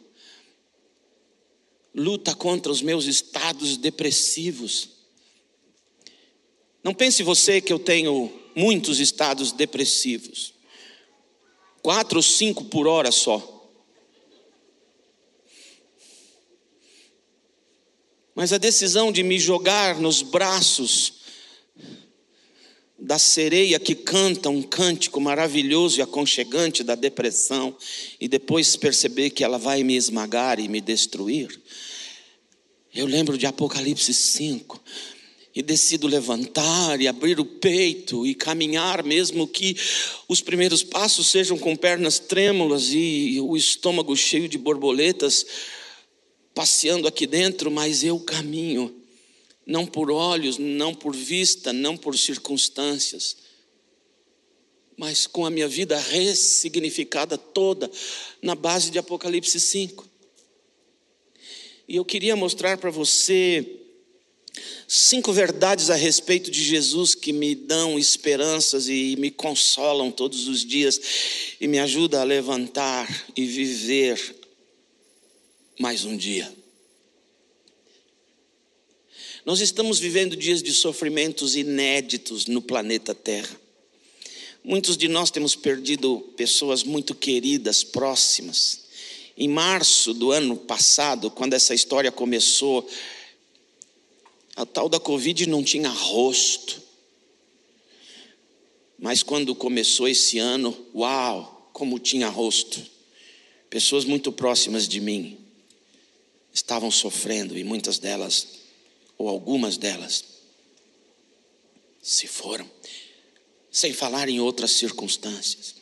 luta 1.94 2.34
contra 2.34 2.72
os 2.72 2.80
meus 2.80 3.04
estados 3.04 3.76
depressivos. 3.76 4.88
Não 6.82 6.94
pense 6.94 7.22
você 7.22 7.60
que 7.60 7.74
eu 7.74 7.78
tenho 7.78 8.32
muitos 8.56 9.00
estados 9.00 9.52
depressivos. 9.52 10.54
Quatro 11.82 12.20
ou 12.20 12.22
cinco 12.22 12.64
por 12.64 12.86
hora 12.86 13.12
só. 13.12 13.53
Mas 18.34 18.52
a 18.52 18.58
decisão 18.58 19.12
de 19.12 19.22
me 19.22 19.38
jogar 19.38 20.00
nos 20.00 20.20
braços 20.20 21.14
da 22.98 23.18
sereia 23.18 23.78
que 23.78 23.94
canta 23.94 24.48
um 24.48 24.62
cântico 24.62 25.20
maravilhoso 25.20 25.98
e 25.98 26.02
aconchegante 26.02 26.82
da 26.82 26.94
depressão 26.94 27.76
e 28.20 28.26
depois 28.26 28.76
perceber 28.76 29.30
que 29.30 29.44
ela 29.44 29.58
vai 29.58 29.82
me 29.82 29.94
esmagar 29.94 30.58
e 30.58 30.68
me 30.68 30.80
destruir. 30.80 31.60
Eu 32.94 33.06
lembro 33.06 33.36
de 33.36 33.46
Apocalipse 33.46 34.14
5 34.14 34.80
e 35.54 35.62
decido 35.62 36.06
levantar 36.06 37.00
e 37.00 37.06
abrir 37.06 37.38
o 37.38 37.44
peito 37.44 38.26
e 38.26 38.34
caminhar, 38.34 39.04
mesmo 39.04 39.46
que 39.46 39.76
os 40.26 40.40
primeiros 40.40 40.82
passos 40.82 41.28
sejam 41.28 41.56
com 41.58 41.76
pernas 41.76 42.18
trêmulas 42.18 42.88
e 42.92 43.38
o 43.40 43.56
estômago 43.56 44.16
cheio 44.16 44.48
de 44.48 44.58
borboletas 44.58 45.46
passeando 46.54 47.08
aqui 47.08 47.26
dentro, 47.26 47.70
mas 47.70 48.04
eu 48.04 48.20
caminho, 48.20 48.94
não 49.66 49.84
por 49.84 50.10
olhos, 50.10 50.56
não 50.56 50.94
por 50.94 51.14
vista, 51.14 51.72
não 51.72 51.96
por 51.96 52.16
circunstâncias, 52.16 53.36
mas 54.96 55.26
com 55.26 55.44
a 55.44 55.50
minha 55.50 55.66
vida 55.66 55.98
ressignificada 55.98 57.36
toda 57.36 57.90
na 58.40 58.54
base 58.54 58.90
de 58.90 58.98
Apocalipse 58.98 59.58
5. 59.58 60.08
E 61.88 61.96
eu 61.96 62.04
queria 62.04 62.36
mostrar 62.36 62.78
para 62.78 62.90
você 62.90 63.80
cinco 64.86 65.32
verdades 65.32 65.90
a 65.90 65.96
respeito 65.96 66.50
de 66.50 66.62
Jesus 66.62 67.14
que 67.14 67.32
me 67.32 67.54
dão 67.54 67.98
esperanças 67.98 68.88
e 68.88 69.16
me 69.18 69.30
consolam 69.30 70.10
todos 70.10 70.46
os 70.46 70.64
dias 70.64 71.00
e 71.60 71.66
me 71.66 71.78
ajudam 71.80 72.20
a 72.20 72.24
levantar 72.24 73.24
e 73.36 73.44
viver 73.44 74.43
mais 75.78 76.04
um 76.04 76.16
dia. 76.16 76.52
Nós 79.44 79.60
estamos 79.60 79.98
vivendo 79.98 80.36
dias 80.36 80.62
de 80.62 80.72
sofrimentos 80.72 81.56
inéditos 81.56 82.46
no 82.46 82.62
planeta 82.62 83.14
Terra. 83.14 83.60
Muitos 84.62 84.96
de 84.96 85.08
nós 85.08 85.30
temos 85.30 85.54
perdido 85.54 86.20
pessoas 86.36 86.82
muito 86.82 87.14
queridas, 87.14 87.84
próximas. 87.84 88.84
Em 89.36 89.48
março 89.48 90.14
do 90.14 90.30
ano 90.30 90.56
passado, 90.56 91.30
quando 91.30 91.54
essa 91.54 91.74
história 91.74 92.10
começou, 92.10 92.88
a 94.56 94.64
tal 94.64 94.88
da 94.88 95.00
Covid 95.00 95.46
não 95.46 95.62
tinha 95.62 95.90
rosto. 95.90 96.80
Mas 98.98 99.22
quando 99.22 99.54
começou 99.54 100.08
esse 100.08 100.38
ano, 100.38 100.74
uau, 100.94 101.68
como 101.74 101.98
tinha 101.98 102.28
rosto. 102.28 102.80
Pessoas 103.68 104.04
muito 104.04 104.32
próximas 104.32 104.88
de 104.88 105.00
mim 105.00 105.43
estavam 106.54 106.88
sofrendo 106.88 107.58
e 107.58 107.64
muitas 107.64 107.98
delas, 107.98 108.46
ou 109.18 109.28
algumas 109.28 109.76
delas, 109.76 110.24
se 112.00 112.28
foram, 112.28 112.70
sem 113.72 113.92
falar 113.92 114.28
em 114.28 114.38
outras 114.38 114.70
circunstâncias. 114.70 115.74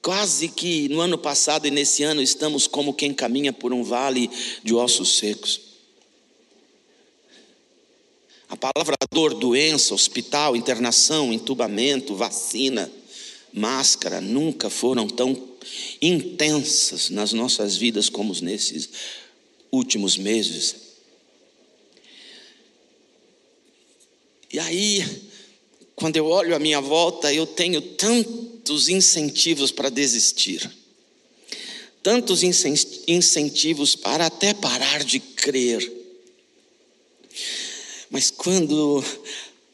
Quase 0.00 0.48
que 0.48 0.88
no 0.88 1.00
ano 1.00 1.18
passado 1.18 1.66
e 1.66 1.70
nesse 1.70 2.02
ano 2.02 2.22
estamos 2.22 2.66
como 2.66 2.94
quem 2.94 3.12
caminha 3.12 3.52
por 3.52 3.74
um 3.74 3.84
vale 3.84 4.30
de 4.64 4.74
ossos 4.74 5.18
secos. 5.18 5.60
A 8.48 8.56
palavra 8.56 8.96
dor, 9.12 9.34
doença, 9.34 9.92
hospital, 9.92 10.56
internação, 10.56 11.30
entubamento, 11.30 12.14
vacina, 12.14 12.90
máscara 13.52 14.22
nunca 14.22 14.70
foram 14.70 15.06
tão 15.06 15.57
intensas 16.00 17.10
nas 17.10 17.32
nossas 17.32 17.76
vidas 17.76 18.08
como 18.08 18.34
nesses 18.40 18.88
últimos 19.70 20.16
meses. 20.16 20.76
E 24.52 24.58
aí, 24.58 25.04
quando 25.94 26.16
eu 26.16 26.26
olho 26.26 26.54
à 26.54 26.58
minha 26.58 26.80
volta, 26.80 27.32
eu 27.32 27.46
tenho 27.46 27.80
tantos 27.82 28.88
incentivos 28.88 29.70
para 29.70 29.90
desistir, 29.90 30.70
tantos 32.02 32.42
incentivos 32.42 33.94
para 33.94 34.26
até 34.26 34.54
parar 34.54 35.04
de 35.04 35.20
crer. 35.20 35.92
Mas 38.10 38.30
quando 38.30 39.04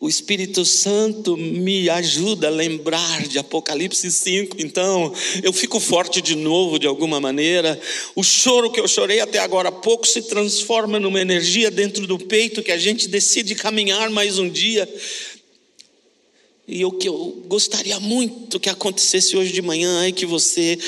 o 0.01 0.09
Espírito 0.09 0.65
Santo 0.65 1.37
me 1.37 1.89
ajuda 1.89 2.49
a 2.49 2.51
lembrar 2.51 3.27
de 3.27 3.39
Apocalipse 3.39 4.11
5, 4.11 4.57
então 4.59 5.13
eu 5.43 5.53
fico 5.53 5.81
forte 5.81 6.21
de 6.21 6.35
novo 6.35 6.79
de 6.79 6.87
alguma 6.87 7.21
maneira. 7.21 7.81
O 8.15 8.23
choro 8.23 8.71
que 8.71 8.81
eu 8.81 8.89
chorei 8.89 9.21
até 9.21 9.39
agora 9.39 9.71
há 9.71 9.73
pouco 9.73 10.07
se 10.07 10.23
transforma 10.23 11.01
numa 11.01 11.21
energia 11.21 11.71
dentro 11.71 12.07
do 12.07 12.19
peito 12.19 12.63
que 12.63 12.73
a 12.73 12.77
gente 12.77 13.09
decide 13.09 13.55
caminhar 13.55 14.11
mais 14.11 14.39
um 14.39 14.49
dia. 14.49 14.87
E 16.67 16.83
o 16.83 16.93
que 16.93 17.07
eu 17.07 17.45
gostaria 17.47 18.01
muito 18.01 18.59
que 18.59 18.71
acontecesse 18.71 19.37
hoje 19.37 19.53
de 19.53 19.61
manhã 19.61 20.07
é 20.07 20.13
que 20.13 20.25
você 20.25 20.79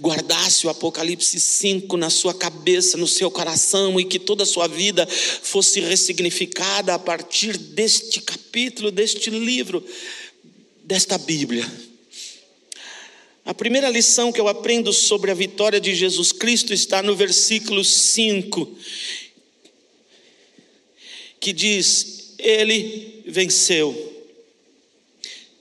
guardasse 0.00 0.64
o 0.64 0.70
Apocalipse 0.70 1.40
5 1.40 1.96
na 1.96 2.08
sua 2.08 2.32
cabeça, 2.32 2.96
no 2.96 3.08
seu 3.08 3.28
coração, 3.32 3.98
e 3.98 4.04
que 4.04 4.20
toda 4.20 4.44
a 4.44 4.46
sua 4.46 4.68
vida 4.68 5.04
fosse 5.08 5.80
ressignificada 5.80 6.94
a 6.94 6.98
partir 7.00 7.56
deste 7.56 8.20
capítulo, 8.20 8.92
deste 8.92 9.28
livro, 9.28 9.84
desta 10.84 11.18
Bíblia. 11.18 11.68
A 13.44 13.52
primeira 13.52 13.90
lição 13.90 14.30
que 14.30 14.40
eu 14.40 14.46
aprendo 14.46 14.92
sobre 14.92 15.32
a 15.32 15.34
vitória 15.34 15.80
de 15.80 15.96
Jesus 15.96 16.30
Cristo 16.30 16.72
está 16.72 17.02
no 17.02 17.16
versículo 17.16 17.84
5, 17.84 18.78
que 21.40 21.52
diz: 21.52 22.34
Ele 22.38 23.24
venceu 23.26 24.13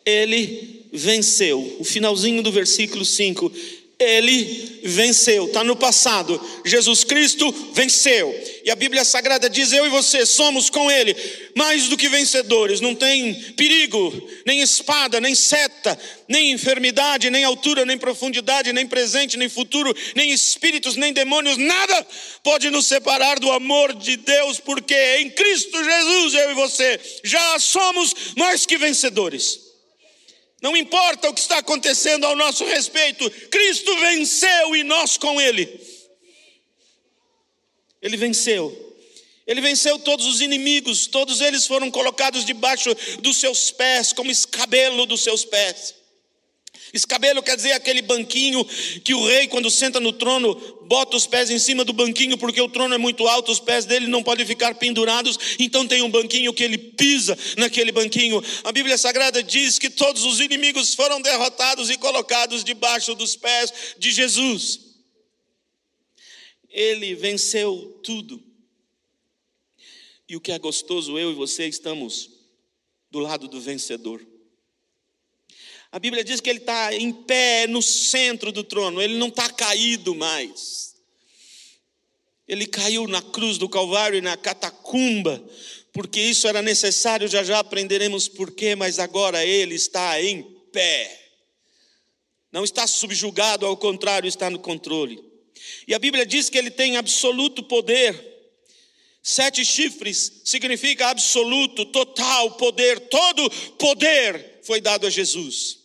ele 0.05 0.87
venceu. 0.93 1.77
O 1.79 1.83
finalzinho 1.83 2.43
do 2.43 2.51
versículo 2.51 3.03
5. 3.03 3.51
Ele 3.99 4.81
venceu, 4.83 5.45
está 5.45 5.63
no 5.63 5.75
passado. 5.75 6.41
Jesus 6.65 7.03
Cristo 7.03 7.51
venceu. 7.73 8.33
E 8.65 8.71
a 8.71 8.75
Bíblia 8.75 9.05
Sagrada 9.05 9.49
diz: 9.49 9.71
Eu 9.71 9.85
e 9.85 9.89
você 9.89 10.25
somos 10.25 10.69
com 10.69 10.91
Ele 10.91 11.15
mais 11.55 11.87
do 11.87 11.95
que 11.95 12.09
vencedores. 12.09 12.81
Não 12.81 12.95
tem 12.95 13.33
perigo, 13.55 14.29
nem 14.45 14.61
espada, 14.61 15.21
nem 15.21 15.33
seta, 15.35 15.97
nem 16.27 16.51
enfermidade, 16.51 17.29
nem 17.29 17.43
altura, 17.43 17.85
nem 17.85 17.97
profundidade, 17.97 18.73
nem 18.73 18.85
presente, 18.85 19.37
nem 19.37 19.47
futuro, 19.47 19.95
nem 20.15 20.31
espíritos, 20.31 20.95
nem 20.95 21.13
demônios. 21.13 21.57
Nada 21.57 22.07
pode 22.43 22.69
nos 22.69 22.87
separar 22.87 23.39
do 23.39 23.51
amor 23.51 23.93
de 23.93 24.17
Deus, 24.17 24.59
porque 24.59 24.95
em 25.19 25.29
Cristo 25.29 25.81
Jesus, 25.81 26.33
eu 26.33 26.51
e 26.51 26.55
você 26.55 26.99
já 27.23 27.57
somos 27.59 28.13
mais 28.35 28.65
que 28.65 28.77
vencedores. 28.77 29.62
Não 30.63 30.77
importa 30.77 31.29
o 31.29 31.33
que 31.33 31.41
está 31.41 31.57
acontecendo 31.57 32.25
ao 32.25 32.37
nosso 32.37 32.63
respeito, 32.63 33.29
Cristo 33.49 33.93
venceu 33.99 34.73
e 34.77 34.81
nós 34.81 35.17
com 35.17 35.41
Ele. 35.41 35.69
Ele 38.01 38.15
venceu. 38.15 38.95
Ele 39.45 39.59
venceu 39.59 39.99
todos 39.99 40.25
os 40.25 40.39
inimigos, 40.39 41.05
todos 41.05 41.41
eles 41.41 41.67
foram 41.67 41.91
colocados 41.91 42.45
debaixo 42.45 42.95
dos 43.19 43.39
seus 43.39 43.71
pés, 43.71 44.13
como 44.13 44.31
escabelo 44.31 45.05
dos 45.05 45.21
seus 45.21 45.43
pés. 45.43 45.95
Escabelo 46.93 47.41
quer 47.41 47.55
dizer 47.55 47.71
aquele 47.71 48.03
banquinho 48.03 48.63
que 49.03 49.15
o 49.15 49.25
rei, 49.25 49.47
quando 49.47 49.71
senta 49.71 49.99
no 49.99 50.13
trono, 50.13 50.53
bota 50.83 51.17
os 51.17 51.25
pés 51.25 51.49
em 51.49 51.57
cima 51.57 51.83
do 51.83 51.91
banquinho, 51.91 52.37
porque 52.37 52.61
o 52.61 52.69
trono 52.69 52.93
é 52.93 52.99
muito 52.99 53.27
alto, 53.27 53.51
os 53.51 53.59
pés 53.59 53.83
dele 53.83 54.05
não 54.05 54.21
podem 54.21 54.45
ficar 54.45 54.75
pendurados, 54.75 55.39
então 55.57 55.87
tem 55.87 56.03
um 56.03 56.11
banquinho 56.11 56.53
que 56.53 56.63
ele 56.63 56.77
pisa 56.77 57.35
naquele 57.57 57.91
banquinho. 57.91 58.39
A 58.63 58.71
Bíblia 58.71 58.95
Sagrada 58.95 59.41
diz 59.41 59.79
que 59.79 59.89
todos 59.89 60.23
os 60.23 60.39
inimigos 60.39 60.93
foram 60.93 61.19
derrotados 61.19 61.89
e 61.89 61.97
colocados 61.97 62.63
debaixo 62.63 63.15
dos 63.15 63.35
pés 63.35 63.73
de 63.97 64.11
Jesus. 64.11 64.79
Ele 66.69 67.15
venceu 67.15 67.99
tudo. 68.03 68.39
E 70.29 70.35
o 70.35 70.41
que 70.41 70.51
é 70.51 70.59
gostoso, 70.59 71.17
eu 71.17 71.31
e 71.31 71.35
você 71.35 71.65
estamos 71.65 72.29
do 73.09 73.17
lado 73.17 73.47
do 73.47 73.59
vencedor. 73.59 74.32
A 75.93 75.99
Bíblia 75.99 76.23
diz 76.23 76.41
que 76.41 76.49
ele 76.49 76.57
está 76.57 76.91
em 76.91 77.13
pé 77.13 77.67
no 77.67 77.79
centro 77.79 78.51
do 78.51 78.63
trono, 78.63 78.99
ele 78.99 79.15
não 79.15 79.27
está 79.27 79.47
caído 79.47 80.15
mais. 80.15 80.95
Ele 82.47 82.65
caiu 82.65 83.07
na 83.07 83.21
cruz 83.21 83.59
do 83.59 83.69
Calvário 83.69 84.17
e 84.17 84.21
na 84.21 84.35
catacumba, 84.35 85.39
porque 85.93 86.19
isso 86.19 86.47
era 86.47 86.63
necessário, 86.63 87.27
já 87.27 87.43
já 87.43 87.59
aprenderemos 87.59 88.27
porquê, 88.27 88.75
mas 88.75 88.97
agora 88.97 89.45
ele 89.45 89.75
está 89.75 90.19
em 90.19 90.41
pé. 90.71 91.29
Não 92.51 92.63
está 92.63 92.87
subjugado, 92.87 93.63
ao 93.63 93.77
contrário, 93.77 94.27
está 94.27 94.49
no 94.49 94.57
controle. 94.57 95.23
E 95.87 95.93
a 95.93 95.99
Bíblia 95.99 96.25
diz 96.25 96.49
que 96.49 96.57
ele 96.57 96.71
tem 96.71 96.97
absoluto 96.97 97.61
poder. 97.61 98.19
Sete 99.21 99.63
chifres 99.63 100.41
significa 100.43 101.09
absoluto, 101.09 101.85
total 101.85 102.57
poder, 102.57 102.99
todo 103.09 103.47
poder 103.77 104.59
foi 104.63 104.81
dado 104.81 105.05
a 105.05 105.09
Jesus. 105.11 105.82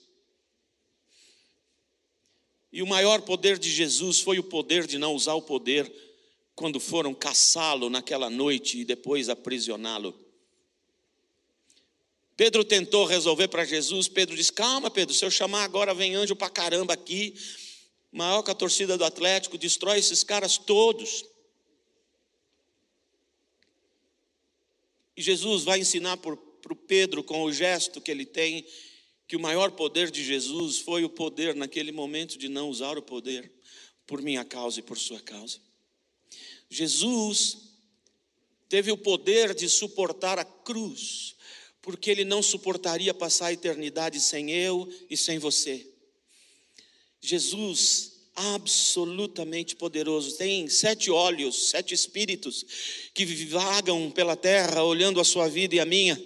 E 2.73 2.83
o 2.83 2.87
maior 2.87 3.23
poder 3.23 3.59
de 3.59 3.71
Jesus 3.71 4.21
foi 4.21 4.39
o 4.39 4.45
poder 4.45 4.87
de 4.87 4.99
não 4.99 5.15
usar 5.15 5.35
o 5.35 5.43
poder 5.43 5.91
quando 6.55 6.79
foram 6.79 7.15
caçá-lo 7.15 7.89
naquela 7.89 8.29
noite 8.29 8.79
e 8.79 8.85
depois 8.85 9.29
aprisioná-lo. 9.29 10.15
Pedro 12.37 12.65
tentou 12.65 13.05
resolver 13.05 13.49
para 13.49 13.65
Jesus. 13.65 14.07
Pedro 14.07 14.37
disse: 14.37 14.53
Calma, 14.53 14.91
Pedro, 14.91 15.15
se 15.15 15.25
eu 15.25 15.31
chamar 15.31 15.65
agora, 15.65 15.93
vem 15.93 16.15
anjo 16.15 16.37
para 16.37 16.49
caramba 16.51 16.95
aqui. 16.95 17.35
Maior 18.13 18.43
que 18.43 18.51
a 18.51 18.55
torcida 18.55 18.97
do 18.97 19.05
Atlético, 19.05 19.59
destrói 19.59 19.99
esses 19.99 20.23
caras 20.23 20.57
todos. 20.57 21.25
E 25.17 25.23
Jesus 25.23 25.65
vai 25.65 25.81
ensinar 25.81 26.17
para 26.19 26.33
o 26.33 26.77
Pedro, 26.77 27.25
com 27.25 27.43
o 27.43 27.53
gesto 27.53 28.01
que 28.01 28.11
ele 28.11 28.25
tem, 28.25 28.65
que 29.29 29.37
o 29.37 29.41
maior 29.41 29.71
poder 29.73 30.11
de 30.11 30.25
Jesus 30.25 30.79
foi 30.79 31.05
o 31.05 31.11
poder 31.11 31.55
naquele 31.55 31.93
momento 31.93 32.39
de 32.39 32.49
não 32.49 32.71
usar 32.71 32.97
o 32.97 33.03
poder 33.03 33.53
por 34.07 34.23
minha 34.23 34.43
causa 34.43 34.81
e 34.81 34.83
por 34.83 34.99
sua 34.99 35.21
causa. 35.21 35.61
Jesus 36.71 37.59
teve 38.71 38.91
o 38.91 38.97
poder 38.97 39.55
de 39.55 39.69
suportar 39.69 40.39
a 40.39 40.45
cruz, 40.45 41.37
porque 41.83 42.11
ele 42.11 42.25
não 42.25 42.43
suportaria 42.43 43.13
passar 43.13 43.49
a 43.49 43.53
eternidade 43.53 44.19
sem 44.19 44.51
eu 44.51 44.91
e 45.11 45.17
sem 45.17 45.39
você. 45.39 45.87
Jesus 47.21 48.19
absolutamente 48.35 49.75
poderoso. 49.75 50.37
Tem 50.37 50.69
sete 50.69 51.11
olhos, 51.11 51.71
sete 51.71 51.93
espíritos 51.93 52.65
que 53.13 53.25
vagam 53.47 54.11
pela 54.11 54.37
terra 54.37 54.83
olhando 54.85 55.21
a 55.21 55.25
sua 55.25 55.49
vida 55.49 55.75
e 55.75 55.81
a 55.81 55.85
minha. 55.85 56.17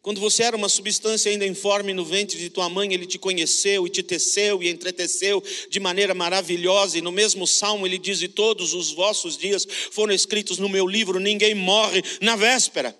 Quando 0.00 0.20
você 0.20 0.44
era 0.44 0.56
uma 0.56 0.68
substância 0.68 1.30
ainda 1.30 1.44
informe 1.44 1.92
no 1.92 2.04
ventre 2.04 2.38
de 2.38 2.48
tua 2.48 2.68
mãe, 2.68 2.94
ele 2.94 3.04
te 3.04 3.18
conheceu 3.18 3.86
e 3.86 3.90
te 3.90 4.02
teceu 4.02 4.62
e 4.62 4.68
entreteceu 4.68 5.42
de 5.68 5.80
maneira 5.80 6.14
maravilhosa. 6.14 6.96
E 6.96 7.00
no 7.02 7.10
mesmo 7.10 7.46
salmo 7.46 7.86
ele 7.86 7.98
diz: 7.98 8.22
E 8.22 8.28
todos 8.28 8.74
os 8.74 8.92
vossos 8.92 9.36
dias 9.36 9.66
foram 9.90 10.14
escritos 10.14 10.58
no 10.58 10.68
meu 10.68 10.86
livro, 10.86 11.18
ninguém 11.18 11.54
morre 11.54 12.02
na 12.20 12.36
véspera. 12.36 12.96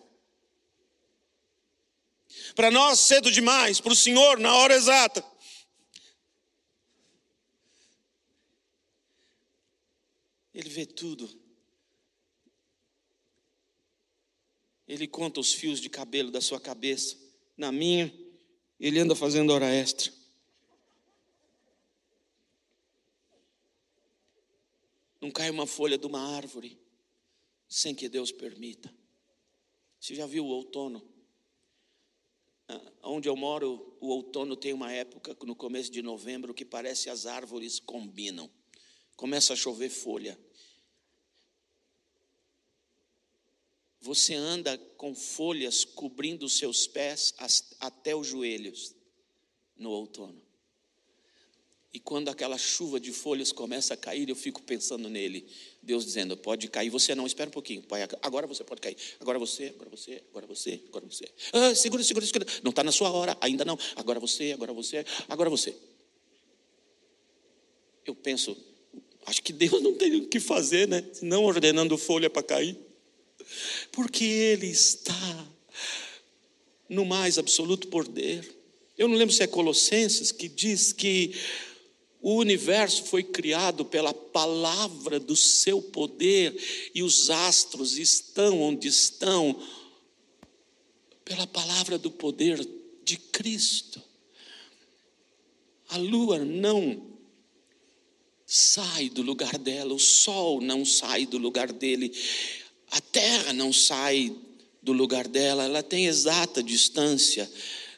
Para 2.55 2.73
nós, 2.73 2.99
cedo 2.99 3.31
demais, 3.31 3.81
para 3.81 3.93
o 3.93 3.97
Senhor, 3.97 4.39
na 4.41 4.57
hora 4.57 4.75
exata. 4.75 5.25
Ele 10.53 10.69
vê 10.69 10.85
tudo. 10.85 11.48
Ele 14.89 15.07
conta 15.07 15.39
os 15.39 15.53
fios 15.53 15.81
de 15.81 15.91
cabelo 15.91 16.31
da 16.31 16.41
sua 16.41 16.59
cabeça. 16.59 17.17
Na 17.57 17.71
minha, 17.71 18.13
ele 18.81 18.99
anda 18.99 19.15
fazendo 19.15 19.53
hora 19.53 19.67
extra. 19.67 20.11
Não 25.21 25.31
cai 25.31 25.51
uma 25.51 25.67
folha 25.67 25.99
de 25.99 26.07
uma 26.07 26.37
árvore 26.37 26.81
sem 27.69 27.95
que 27.95 28.09
Deus 28.09 28.33
permita. 28.33 28.93
Você 30.01 30.15
já 30.15 30.27
viu 30.27 30.47
o 30.47 30.49
outono? 30.49 31.07
Ah, 32.67 32.93
onde 33.03 33.29
eu 33.29 33.37
moro, 33.37 33.97
o 34.01 34.09
outono 34.09 34.57
tem 34.57 34.73
uma 34.73 34.91
época, 34.93 35.37
no 35.45 35.55
começo 35.55 35.91
de 35.91 36.01
novembro, 36.01 36.55
que 36.55 36.65
parece 36.65 37.11
as 37.11 37.27
árvores 37.27 37.79
combinam. 37.79 38.51
Começa 39.17 39.53
a 39.53 39.57
chover 39.57 39.91
folha. 39.91 40.39
Você 44.01 44.35
anda 44.35 44.79
com 44.97 45.15
folhas 45.15 45.85
cobrindo 45.85 46.47
os 46.47 46.57
seus 46.57 46.87
pés 46.87 47.35
até 47.81 48.15
os 48.15 48.27
joelhos 48.27 48.95
no 49.77 49.91
outono. 49.91 50.41
E 51.93 51.99
quando 51.99 52.29
aquela 52.29 52.57
chuva 52.59 53.01
de 53.01 53.13
folhas 53.13 53.51
começa 53.51 53.95
a 53.95 53.97
cair, 53.97 54.29
eu 54.29 54.37
fico 54.37 54.63
pensando 54.63 55.09
nele. 55.09 55.49
Deus 55.83 56.05
dizendo: 56.05 56.37
pode 56.37 56.69
cair. 56.69 56.91
Você 56.91 57.15
não, 57.15 57.27
espera 57.27 57.49
um 57.49 57.53
pouquinho. 57.53 57.83
Pai, 57.83 58.07
agora 58.23 58.47
você 58.47 58.63
pode 58.63 58.81
cair. 58.81 58.97
Agora 59.19 59.39
você, 59.39 59.69
agora 59.75 59.91
você, 59.91 60.23
agora 60.31 60.47
você, 60.47 60.83
agora 60.87 61.07
você. 61.07 61.25
Ah, 61.53 61.75
segura, 61.75 62.05
segura, 62.05 62.27
segura. 62.27 62.47
Não 62.63 62.71
está 62.71 62.85
na 62.85 62.93
sua 62.93 63.11
hora, 63.11 63.37
ainda 63.41 63.65
não. 63.65 63.79
Agora 63.97 64.21
você, 64.21 64.53
agora 64.53 64.73
você, 64.73 65.05
agora 65.29 65.49
você. 65.49 65.75
Eu 68.05 68.15
penso, 68.15 68.57
acho 69.27 69.43
que 69.43 69.53
Deus 69.53 69.83
não 69.83 69.95
tem 69.95 70.15
o 70.17 70.29
que 70.29 70.39
fazer, 70.39 70.87
né? 70.87 71.03
Não 71.23 71.45
ordenando 71.45 71.97
folha 71.99 72.29
para 72.31 72.43
cair 72.43 72.88
porque 73.93 74.25
Ele 74.25 74.67
está 74.67 75.49
no 76.89 77.05
mais 77.05 77.39
absoluto 77.39 77.89
poder. 77.89 78.57
Eu 78.97 79.09
não 79.09 79.17
lembro 79.17 79.35
se 79.35 79.43
é 79.43 79.47
Colossenses 79.47 80.33
que 80.33 80.49
diz 80.49 80.93
que 80.93 81.35
o 82.21 82.35
universo 82.35 83.05
foi 83.05 83.23
criado 83.23 83.85
pela 83.85 84.13
palavra 84.13 85.21
do 85.21 85.37
seu 85.37 85.81
poder 85.81 86.57
e 86.95 87.03
os 87.03 87.31
astros 87.31 87.97
estão 87.97 88.61
onde 88.61 88.89
estão 88.89 89.61
pela 91.25 91.47
palavra 91.47 91.97
do 91.97 92.11
poder 92.11 92.67
de 93.05 93.17
Cristo. 93.17 94.03
A 95.91 95.97
lua 95.97 96.39
não 96.39 97.17
sai 98.45 99.09
do 99.11 99.23
lugar 99.23 99.57
dela, 99.59 99.95
o 99.95 99.99
sol 99.99 100.61
não 100.61 100.85
sai 100.85 101.25
do 101.25 101.39
lugar 101.39 101.73
dele. 101.73 102.13
A 102.91 103.01
terra 103.01 103.53
não 103.53 103.73
sai 103.73 104.35
do 104.83 104.93
lugar 104.93 105.29
dela, 105.29 105.65
ela 105.65 105.83
tem 105.83 106.07
exata 106.07 106.63
distância 106.63 107.51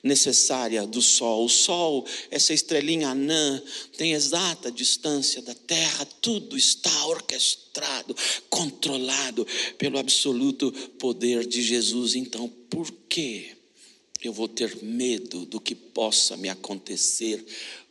necessária 0.02 0.86
do 0.86 1.02
sol. 1.02 1.44
O 1.44 1.48
sol, 1.48 2.06
essa 2.30 2.52
estrelinha 2.52 3.08
anã, 3.10 3.62
tem 3.96 4.12
exata 4.12 4.70
distância 4.70 5.42
da 5.42 5.54
terra, 5.54 6.06
tudo 6.20 6.56
está 6.56 7.06
orquestrado, 7.06 8.16
controlado 8.48 9.46
pelo 9.78 9.98
absoluto 9.98 10.72
poder 10.98 11.46
de 11.46 11.62
Jesus. 11.62 12.14
Então, 12.14 12.48
por 12.68 12.90
que 13.08 13.52
eu 14.22 14.32
vou 14.32 14.48
ter 14.48 14.82
medo 14.82 15.46
do 15.46 15.60
que 15.60 15.74
possa 15.74 16.36
me 16.36 16.48
acontecer 16.48 17.44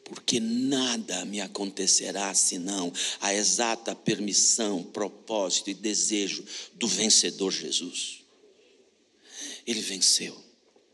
porque 0.10 0.40
nada 0.40 1.24
me 1.26 1.40
acontecerá 1.40 2.34
senão 2.34 2.92
a 3.22 3.34
exata 3.34 3.96
permissão, 3.96 4.84
propósito 4.84 5.70
e 5.70 5.74
desejo 5.74 6.44
do 6.74 6.88
vencedor 6.88 7.52
Jesus. 7.52 8.20
Ele 9.66 9.82
venceu. 9.82 10.36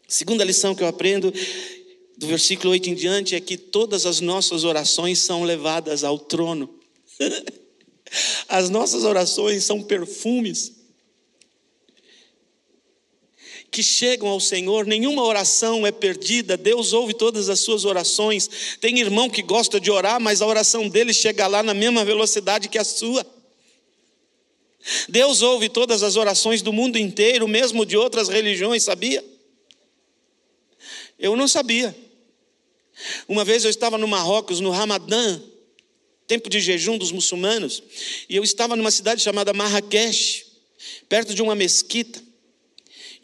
Segunda 0.08 0.43
lição 0.43 0.75
que 0.75 0.84
eu 0.84 0.88
aprendo 0.88 1.34
do 2.17 2.28
versículo 2.28 2.71
8 2.71 2.89
em 2.89 2.95
diante 2.95 3.36
é 3.36 3.39
que 3.39 3.58
todas 3.58 4.06
as 4.06 4.19
nossas 4.19 4.63
orações 4.63 5.19
são 5.19 5.43
levadas 5.43 6.04
ao 6.04 6.19
trono. 6.19 6.69
As 8.47 8.69
nossas 8.69 9.04
orações 9.04 9.63
são 9.63 9.82
perfumes 9.82 10.75
que 13.76 13.84
chegam 13.84 14.30
ao 14.30 14.40
Senhor, 14.40 14.86
nenhuma 14.86 15.22
oração 15.22 15.86
é 15.86 15.92
perdida, 15.92 16.56
Deus 16.56 16.94
ouve 16.94 17.14
todas 17.14 17.50
as 17.50 17.60
suas 17.60 17.84
orações. 17.84 18.50
Tem 18.80 19.00
irmão 19.00 19.30
que 19.30 19.42
gosta 19.42 19.82
de 19.82 19.92
orar, 19.92 20.18
mas 20.18 20.42
a 20.42 20.48
oração 20.48 20.88
dele 20.88 21.14
chega 21.14 21.46
lá 21.46 21.62
na 21.62 21.74
mesma 21.74 22.06
velocidade 22.06 22.70
que 22.70 22.78
a 22.78 22.86
sua. 22.86 23.26
Deus 25.10 25.42
ouve 25.42 25.68
todas 25.68 26.04
as 26.04 26.16
orações 26.16 26.62
do 26.62 26.72
mundo 26.72 26.98
inteiro, 26.98 27.50
mesmo 27.50 27.86
de 27.86 27.98
outras 27.98 28.30
religiões, 28.30 28.82
sabia? 28.82 29.22
Eu 31.20 31.36
não 31.36 31.46
sabia. 31.46 31.94
Uma 33.28 33.44
vez 33.44 33.66
eu 33.66 33.70
estava 33.70 33.98
no 33.98 34.08
Marrocos, 34.08 34.62
no 34.62 34.70
Ramadã, 34.72 35.42
tempo 36.26 36.50
de 36.50 36.62
jejum 36.62 36.98
dos 36.98 37.12
muçulmanos, 37.12 37.84
e 38.30 38.38
eu 38.38 38.44
estava 38.46 38.74
numa 38.78 38.90
cidade 38.90 39.22
chamada 39.22 39.52
Marrakech, 39.52 40.46
perto 41.10 41.34
de 41.34 41.42
uma 41.42 41.56
mesquita. 41.56 42.25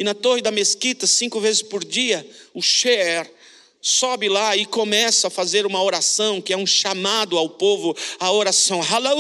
E 0.02 0.04
na 0.04 0.16
torre 0.16 0.42
da 0.42 0.50
mesquita, 0.50 1.06
cinco 1.06 1.40
vezes 1.40 1.62
por 1.62 1.86
dia, 1.86 2.28
o 2.56 2.60
Sher 2.60 3.32
sobe 3.80 4.30
lá 4.30 4.58
e 4.58 4.66
começa 4.66 5.28
a 5.28 5.30
fazer 5.30 5.64
uma 5.64 5.84
oração, 5.84 6.42
que 6.42 6.52
é 6.52 6.58
um 6.58 6.66
chamado 6.66 7.38
ao 7.38 7.48
povo, 7.48 7.96
a 8.20 8.32
oração 8.32 8.82
Halau 8.82 9.16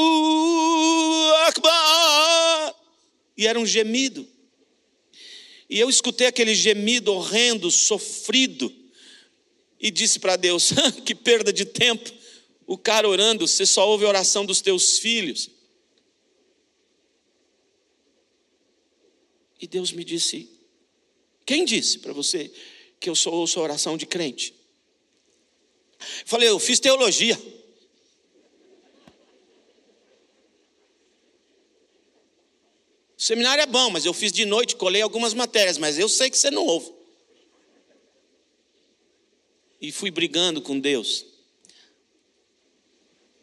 Akbar. 1.46 2.76
E 3.38 3.46
era 3.46 3.60
um 3.60 3.66
gemido. 3.66 4.28
E 5.70 5.80
eu 5.80 5.88
escutei 5.88 6.26
aquele 6.26 6.56
gemido 6.56 7.14
horrendo, 7.14 7.70
sofrido, 7.70 8.74
e 9.80 9.92
disse 9.92 10.18
para 10.18 10.36
Deus: 10.36 10.72
que 11.06 11.14
perda 11.14 11.54
de 11.54 11.64
tempo. 11.64 12.12
O 12.66 12.76
cara 12.76 13.08
orando, 13.08 13.48
você 13.48 13.68
só 13.68 13.88
ouve 13.88 14.04
a 14.06 14.10
oração 14.10 14.48
dos 14.48 14.62
teus 14.62 14.98
filhos. 14.98 15.48
E 19.62 19.68
Deus 19.68 19.92
me 19.92 20.04
disse: 20.04 20.60
quem 21.46 21.66
disse 21.66 22.00
para 22.00 22.14
você 22.14 22.52
que 23.00 23.10
eu 23.10 23.16
sou 23.16 23.34
ouço 23.34 23.60
oração 23.60 23.98
de 23.98 24.06
crente? 24.06 24.54
Falei, 26.26 26.50
eu 26.50 26.60
fiz 26.60 26.80
teologia. 26.80 27.40
Seminário 33.18 33.62
é 33.62 33.68
bom, 33.68 33.92
mas 33.92 34.04
eu 34.04 34.14
fiz 34.14 34.32
de 34.32 34.46
noite, 34.46 34.76
colei 34.76 35.02
algumas 35.02 35.36
matérias, 35.36 35.78
mas 35.78 36.00
eu 36.00 36.10
sei 36.10 36.30
que 36.30 36.38
você 36.38 36.50
não 36.50 36.66
ouve. 36.66 36.92
E 39.80 39.92
fui 39.92 40.10
brigando 40.10 40.62
com 40.62 40.80
Deus. 40.80 41.26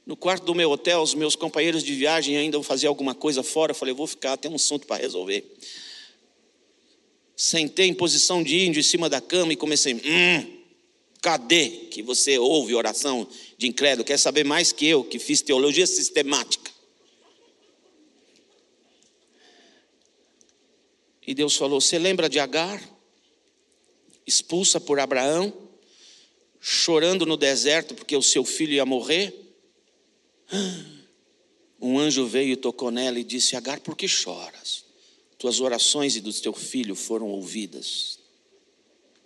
No 0.04 0.16
quarto 0.16 0.44
do 0.44 0.54
meu 0.54 0.70
hotel, 0.70 1.00
os 1.02 1.14
meus 1.14 1.37
companheiros 1.37 1.84
de 1.84 1.94
viagem 1.94 2.37
ainda 2.37 2.61
fazer 2.62 2.87
alguma 2.87 3.14
coisa 3.14 3.42
fora. 3.42 3.70
Eu 3.72 3.74
falei, 3.74 3.92
eu 3.92 3.96
vou 3.96 4.06
ficar, 4.06 4.37
tem 4.37 4.50
um 4.50 4.56
assunto 4.56 4.87
para 4.87 5.02
resolver. 5.02 5.44
Sentei 7.40 7.87
em 7.87 7.94
posição 7.94 8.42
de 8.42 8.66
índio 8.66 8.81
em 8.81 8.83
cima 8.83 9.09
da 9.09 9.20
cama 9.20 9.53
e 9.53 9.57
comecei, 9.57 9.94
hum, 9.94 10.59
cadê 11.22 11.68
que 11.88 12.03
você 12.03 12.37
ouve 12.37 12.74
oração 12.74 13.29
de 13.57 13.68
incrédulo? 13.68 14.05
Quer 14.05 14.18
saber 14.18 14.42
mais 14.42 14.72
que 14.72 14.85
eu, 14.85 15.05
que 15.05 15.20
fiz 15.20 15.40
teologia 15.40 15.87
sistemática. 15.87 16.68
E 21.24 21.33
Deus 21.33 21.55
falou: 21.55 21.81
Você 21.81 21.96
lembra 21.96 22.29
de 22.29 22.40
Agar? 22.40 22.83
Expulsa 24.27 24.81
por 24.81 24.98
Abraão, 24.98 25.53
chorando 26.59 27.24
no 27.24 27.37
deserto 27.37 27.94
porque 27.94 28.16
o 28.16 28.22
seu 28.22 28.44
filho 28.44 28.72
ia 28.72 28.85
morrer? 28.85 29.33
Um 31.81 31.96
anjo 31.96 32.27
veio 32.27 32.55
e 32.55 32.57
tocou 32.57 32.90
nela 32.90 33.20
e 33.20 33.22
disse: 33.22 33.55
Agar, 33.55 33.79
por 33.79 33.96
que 33.96 34.09
choras? 34.09 34.88
Tuas 35.38 35.61
orações 35.61 36.16
e 36.16 36.20
do 36.20 36.33
teu 36.33 36.53
filho 36.53 36.94
foram 36.94 37.29
ouvidas. 37.29 38.18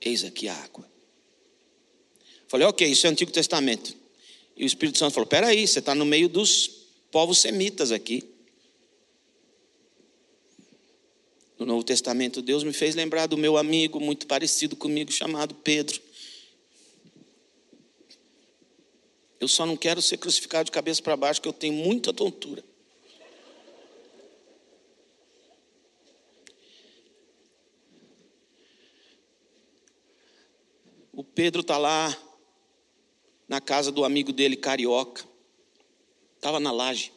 Eis 0.00 0.24
aqui 0.24 0.46
a 0.48 0.54
água. 0.54 0.86
Falei, 2.46 2.66
ok, 2.66 2.86
isso 2.86 3.06
é 3.06 3.10
Antigo 3.10 3.32
Testamento. 3.32 3.96
E 4.56 4.64
o 4.64 4.66
Espírito 4.66 4.98
Santo 4.98 5.14
falou: 5.14 5.26
peraí, 5.26 5.66
você 5.66 5.78
está 5.78 5.94
no 5.94 6.04
meio 6.04 6.28
dos 6.28 6.68
povos 7.10 7.38
semitas 7.38 7.90
aqui. 7.90 8.22
No 11.58 11.64
Novo 11.64 11.84
Testamento, 11.84 12.42
Deus 12.42 12.62
me 12.64 12.72
fez 12.72 12.94
lembrar 12.94 13.26
do 13.26 13.38
meu 13.38 13.56
amigo 13.56 14.00
muito 14.00 14.26
parecido 14.26 14.76
comigo, 14.76 15.10
chamado 15.12 15.54
Pedro. 15.54 16.00
Eu 19.40 19.48
só 19.48 19.64
não 19.64 19.76
quero 19.76 20.02
ser 20.02 20.18
crucificado 20.18 20.66
de 20.66 20.72
cabeça 20.72 21.02
para 21.02 21.16
baixo, 21.16 21.40
porque 21.40 21.48
eu 21.48 21.52
tenho 21.52 21.74
muita 21.74 22.12
tontura. 22.12 22.62
O 31.12 31.22
Pedro 31.22 31.60
está 31.60 31.76
lá 31.76 32.16
na 33.46 33.60
casa 33.60 33.92
do 33.92 34.02
amigo 34.02 34.32
dele, 34.32 34.56
carioca. 34.56 35.28
Estava 36.36 36.58
na 36.58 36.72
laje. 36.72 37.12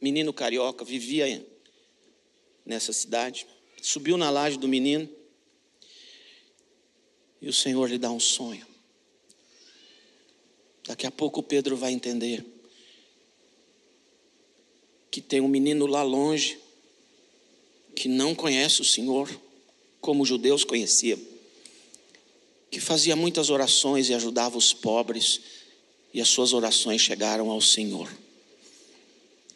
Menino 0.00 0.32
carioca, 0.32 0.84
vivia 0.84 1.46
nessa 2.66 2.92
cidade. 2.92 3.46
Subiu 3.80 4.16
na 4.16 4.28
laje 4.28 4.58
do 4.58 4.66
menino. 4.66 5.08
E 7.40 7.48
o 7.48 7.52
Senhor 7.52 7.88
lhe 7.88 7.98
dá 7.98 8.10
um 8.10 8.18
sonho. 8.18 8.66
Daqui 10.84 11.06
a 11.06 11.12
pouco 11.12 11.40
o 11.40 11.42
Pedro 11.44 11.76
vai 11.76 11.92
entender 11.92 12.44
que 15.12 15.20
tem 15.20 15.40
um 15.40 15.46
menino 15.46 15.86
lá 15.86 16.02
longe 16.02 16.58
que 17.94 18.08
não 18.08 18.34
conhece 18.34 18.80
o 18.80 18.84
Senhor 18.84 19.28
como 20.02 20.24
os 20.24 20.28
judeus 20.28 20.64
conheciam, 20.64 21.18
que 22.70 22.80
fazia 22.80 23.14
muitas 23.14 23.48
orações 23.48 24.08
e 24.08 24.14
ajudava 24.14 24.58
os 24.58 24.74
pobres, 24.74 25.40
e 26.12 26.20
as 26.20 26.28
suas 26.28 26.52
orações 26.52 27.00
chegaram 27.00 27.50
ao 27.50 27.60
Senhor. 27.60 28.12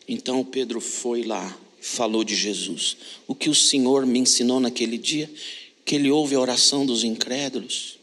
Então 0.08 0.44
Pedro 0.44 0.80
foi 0.80 1.24
lá, 1.24 1.58
falou 1.80 2.22
de 2.22 2.36
Jesus. 2.36 2.96
O 3.26 3.34
que 3.34 3.50
o 3.50 3.54
Senhor 3.54 4.06
me 4.06 4.20
ensinou 4.20 4.60
naquele 4.60 4.96
dia, 4.96 5.28
que 5.84 5.96
ele 5.96 6.10
ouve 6.10 6.36
a 6.36 6.40
oração 6.40 6.86
dos 6.86 7.02
incrédulos, 7.02 7.98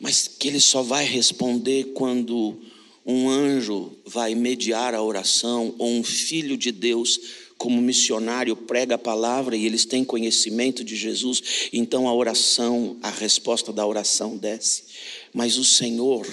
mas 0.00 0.26
que 0.26 0.48
ele 0.48 0.60
só 0.60 0.82
vai 0.82 1.04
responder 1.04 1.92
quando 1.92 2.58
um 3.04 3.28
anjo 3.28 3.92
vai 4.04 4.34
mediar 4.34 4.94
a 4.94 5.02
oração 5.02 5.74
ou 5.78 5.90
um 5.90 6.02
filho 6.02 6.56
de 6.56 6.72
Deus 6.72 7.20
como 7.58 7.80
missionário 7.80 8.54
prega 8.54 8.96
a 8.96 8.98
palavra 8.98 9.56
e 9.56 9.64
eles 9.64 9.84
têm 9.84 10.04
conhecimento 10.04 10.84
de 10.84 10.94
Jesus, 10.94 11.68
então 11.72 12.06
a 12.06 12.14
oração, 12.14 12.96
a 13.02 13.10
resposta 13.10 13.72
da 13.72 13.86
oração 13.86 14.36
desce. 14.36 14.84
Mas 15.32 15.56
o 15.56 15.64
Senhor 15.64 16.26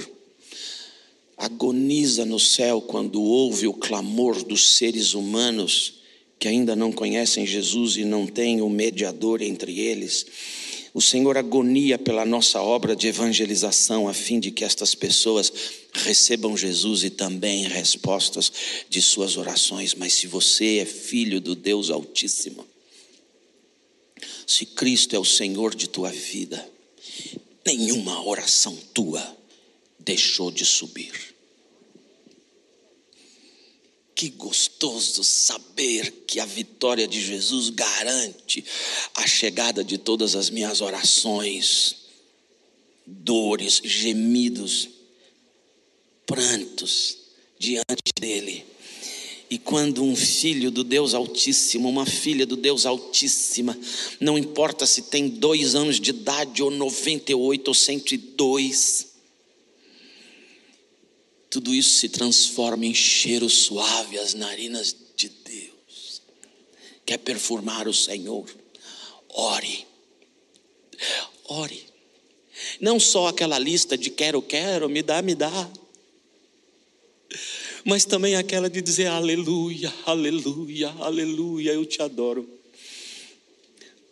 agoniza 1.38 2.25
no 2.25 2.39
céu 2.39 2.81
quando 2.81 3.21
ouve 3.21 3.67
o 3.67 3.73
clamor 3.73 4.43
dos 4.43 4.75
seres 4.75 5.13
humanos 5.13 5.95
que 6.43 6.47
ainda 6.47 6.75
não 6.75 6.91
conhecem 6.91 7.45
Jesus 7.45 7.95
e 7.95 8.03
não 8.03 8.27
têm 8.27 8.62
o 8.62 8.69
mediador 8.69 9.41
entre 9.41 9.79
eles. 9.79 10.25
O 10.93 11.01
Senhor 11.01 11.38
agonia 11.38 11.97
pela 11.97 12.23
nossa 12.23 12.62
obra 12.62 12.95
de 12.95 13.08
evangelização, 13.08 14.08
a 14.08 14.13
fim 14.13 14.39
de 14.39 14.51
que 14.51 14.63
estas 14.63 14.93
pessoas 14.93 15.51
recebam 15.91 16.56
Jesus 16.56 17.03
e 17.03 17.10
também 17.10 17.63
respostas 17.67 18.51
de 18.88 19.01
suas 19.01 19.36
orações. 19.36 19.95
Mas 19.95 20.13
se 20.13 20.27
você 20.27 20.77
é 20.77 20.86
filho 20.86 21.41
do 21.41 21.56
Deus 21.56 21.89
Altíssimo, 21.89 22.67
se 24.45 24.67
Cristo 24.67 25.15
é 25.15 25.19
o 25.19 25.25
Senhor 25.25 25.73
de 25.73 25.89
tua 25.89 26.12
vida, 26.12 26.63
nenhuma 27.65 28.23
oração 28.27 28.77
tua 28.93 29.36
deixou 29.97 30.51
de 30.51 30.63
subir. 30.63 31.33
Que 34.15 34.30
gostoso 34.30 35.23
saber 35.23 36.12
que 36.28 36.39
a 36.39 36.45
vitória 36.45 37.08
de 37.08 37.19
Jesus 37.19 37.69
garante 37.69 38.63
a 39.15 39.26
chegada 39.26 39.84
de 39.84 39.97
todas 39.97 40.36
as 40.36 40.49
minhas 40.49 40.82
orações, 40.82 41.95
dores, 43.06 43.82
gemidos, 43.84 44.89
prantos 46.26 47.17
diante 47.58 48.13
dele. 48.19 48.65
E 49.49 49.60
quando 49.60 50.04
um 50.04 50.15
filho 50.15 50.71
do 50.71 50.84
Deus 50.84 51.13
Altíssimo, 51.13 51.88
uma 51.88 52.08
filha 52.08 52.45
do 52.45 52.56
Deus 52.56 52.88
Altíssima, 52.88 53.78
não 54.19 54.36
importa 54.38 54.86
se 54.86 55.04
tem 55.04 55.30
dois 55.30 55.76
anos 55.76 55.99
de 55.99 56.10
idade, 56.10 56.63
ou 56.63 56.71
98 56.71 57.67
ou 57.67 57.73
102, 57.73 59.12
tudo 61.54 61.72
isso 61.72 62.00
se 62.00 62.10
transforma 62.10 62.84
em 62.84 62.96
cheiro 62.96 63.48
suave 63.48 64.18
às 64.18 64.34
narinas 64.34 64.96
de 65.16 65.30
Deus. 65.30 66.24
Quer 67.06 67.20
perfumar 67.20 67.88
o 67.88 67.94
Senhor? 67.94 68.50
Ore. 69.30 69.86
Ore. 71.46 71.86
Não 72.82 73.00
só 73.00 73.28
aquela 73.28 73.60
lista 73.60 73.96
de 73.96 74.10
quero, 74.10 74.42
quero, 74.42 74.89
me 74.89 75.04
dá, 75.04 75.22
me 75.22 75.36
dá. 75.36 75.72
Mas 77.86 78.04
também 78.04 78.36
aquela 78.36 78.68
de 78.68 78.82
dizer 78.82 79.06
aleluia, 79.06 79.94
aleluia, 80.08 80.89
aleluia, 80.98 81.74
eu 81.74 81.86
te 81.86 82.02
adoro. 82.02 82.50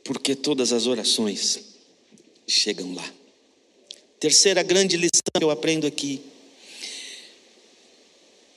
Porque 0.03 0.35
todas 0.35 0.71
as 0.71 0.85
orações 0.85 1.59
chegam 2.47 2.93
lá. 2.93 3.13
Terceira 4.19 4.61
grande 4.61 4.95
lição 4.95 5.21
que 5.35 5.43
eu 5.43 5.49
aprendo 5.49 5.87
aqui 5.87 6.21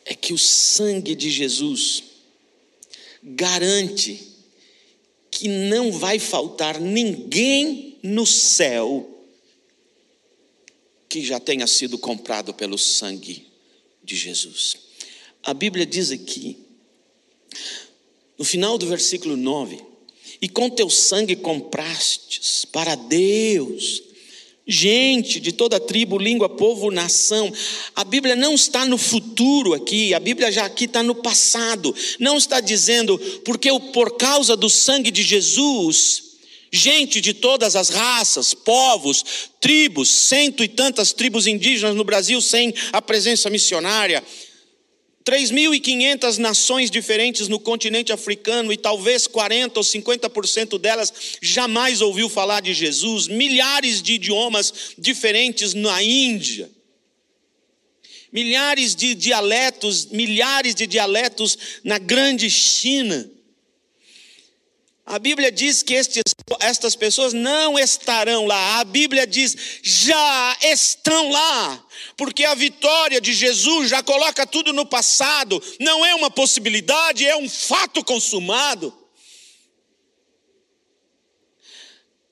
é 0.05 0.15
que 0.15 0.33
o 0.33 0.39
sangue 0.39 1.15
de 1.15 1.31
Jesus 1.31 2.03
garante 3.23 4.21
que 5.31 5.49
não 5.49 5.91
vai 5.91 6.19
faltar 6.19 6.81
ninguém 6.81 7.99
no 8.03 8.27
céu 8.27 9.11
que 11.09 11.25
já 11.25 11.41
tenha 11.41 11.67
sido 11.67 11.97
comprado 11.97 12.53
pelo 12.53 12.77
sangue 12.77 13.47
de 14.03 14.17
Jesus. 14.17 14.77
A 15.43 15.55
Bíblia 15.55 15.87
diz 15.87 16.11
aqui, 16.11 16.59
no 18.37 18.45
final 18.45 18.77
do 18.77 18.87
versículo 18.87 19.37
9: 19.37 19.81
E 20.41 20.49
com 20.49 20.69
teu 20.69 20.91
sangue 20.91 21.37
comprastes 21.37 22.65
para 22.65 22.95
Deus 22.95 24.03
gente 24.67 25.39
de 25.41 25.53
toda 25.53 25.79
tribo, 25.79 26.19
língua, 26.19 26.49
povo, 26.49 26.91
nação. 26.91 27.53
A 27.95 28.05
Bíblia 28.05 28.35
não 28.35 28.55
está 28.55 28.85
no 28.87 28.97
futuro 28.97 29.75
aqui, 29.75 30.15
a 30.15 30.21
Bíblia 30.21 30.51
já 30.51 30.65
aqui 30.65 30.85
está 30.85 31.03
no 31.03 31.15
passado. 31.15 31.95
Não 32.19 32.37
está 32.37 32.61
dizendo, 32.61 33.19
porque 33.45 33.69
por 33.93 34.17
causa 34.17 34.57
do 34.57 34.71
sangue 34.71 35.11
de 35.11 35.23
Jesus, 35.23 36.23
gente 36.73 37.21
de 37.21 37.35
todas 37.35 37.77
as 37.77 37.91
raças, 37.91 38.55
povos, 38.55 39.25
tribos, 39.61 40.09
cento 40.09 40.65
e 40.65 40.69
tantas 40.69 41.13
tribos 41.13 41.47
indígenas 41.47 41.95
no 41.95 42.05
Brasil 42.05 42.41
sem 42.41 42.75
a 42.93 43.03
presença 43.03 43.51
missionária. 43.51 44.25
3.500 45.25 46.37
nações 46.37 46.91
diferentes 46.91 47.49
no 47.49 47.59
continente 47.59 48.13
africano 48.13 48.71
e 48.71 48.77
talvez 48.77 49.27
40 49.27 49.81
ou 49.81 49.85
50% 49.85 50.79
delas 50.79 51.13
jamais 51.41 52.03
ouviu 52.03 52.29
falar 52.29 52.61
de 52.61 52.75
Jesus, 52.75 53.27
milhares 53.27 54.03
de 54.03 54.15
idiomas 54.15 54.73
diferentes 54.99 55.73
na 55.73 56.03
Índia, 56.03 56.71
milhares 58.31 58.95
de 58.95 59.15
dialetos, 59.15 60.07
milhares 60.07 60.75
de 60.75 60.87
dialetos 60.87 61.57
na 61.83 61.99
grande 61.99 62.51
China. 62.51 63.31
A 65.07 65.19
Bíblia 65.19 65.53
diz 65.53 65.83
que 65.83 65.93
estes, 65.93 66.23
estas 66.61 66.97
pessoas 66.97 67.35
não 67.35 67.79
estarão 67.79 68.47
lá, 68.47 68.81
a 68.81 68.85
Bíblia 68.85 69.27
diz 69.27 69.55
já 69.83 70.57
estão 70.63 71.31
lá. 71.31 71.85
Porque 72.17 72.45
a 72.45 72.55
vitória 72.55 73.21
de 73.21 73.33
Jesus 73.33 73.91
já 73.91 74.03
coloca 74.03 74.47
tudo 74.47 74.73
no 74.73 74.87
passado, 74.87 75.63
não 75.79 76.05
é 76.05 76.15
uma 76.15 76.31
possibilidade, 76.31 77.27
é 77.27 77.37
um 77.37 77.49
fato 77.49 78.03
consumado. 78.03 78.93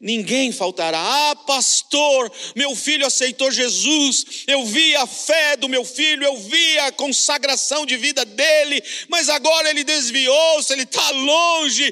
Ninguém 0.02 0.50
faltará. 0.50 0.98
Ah, 1.00 1.36
pastor, 1.36 2.32
meu 2.56 2.74
filho 2.74 3.06
aceitou 3.06 3.52
Jesus. 3.52 4.42
Eu 4.48 4.66
vi 4.66 4.96
a 4.96 5.06
fé 5.06 5.56
do 5.56 5.68
meu 5.68 5.84
filho, 5.84 6.24
eu 6.24 6.36
vi 6.38 6.78
a 6.80 6.90
consagração 6.90 7.86
de 7.86 7.96
vida 7.96 8.24
dele, 8.24 8.82
mas 9.08 9.28
agora 9.28 9.70
ele 9.70 9.84
desviou-se, 9.84 10.72
ele 10.72 10.82
está 10.82 11.08
longe, 11.12 11.84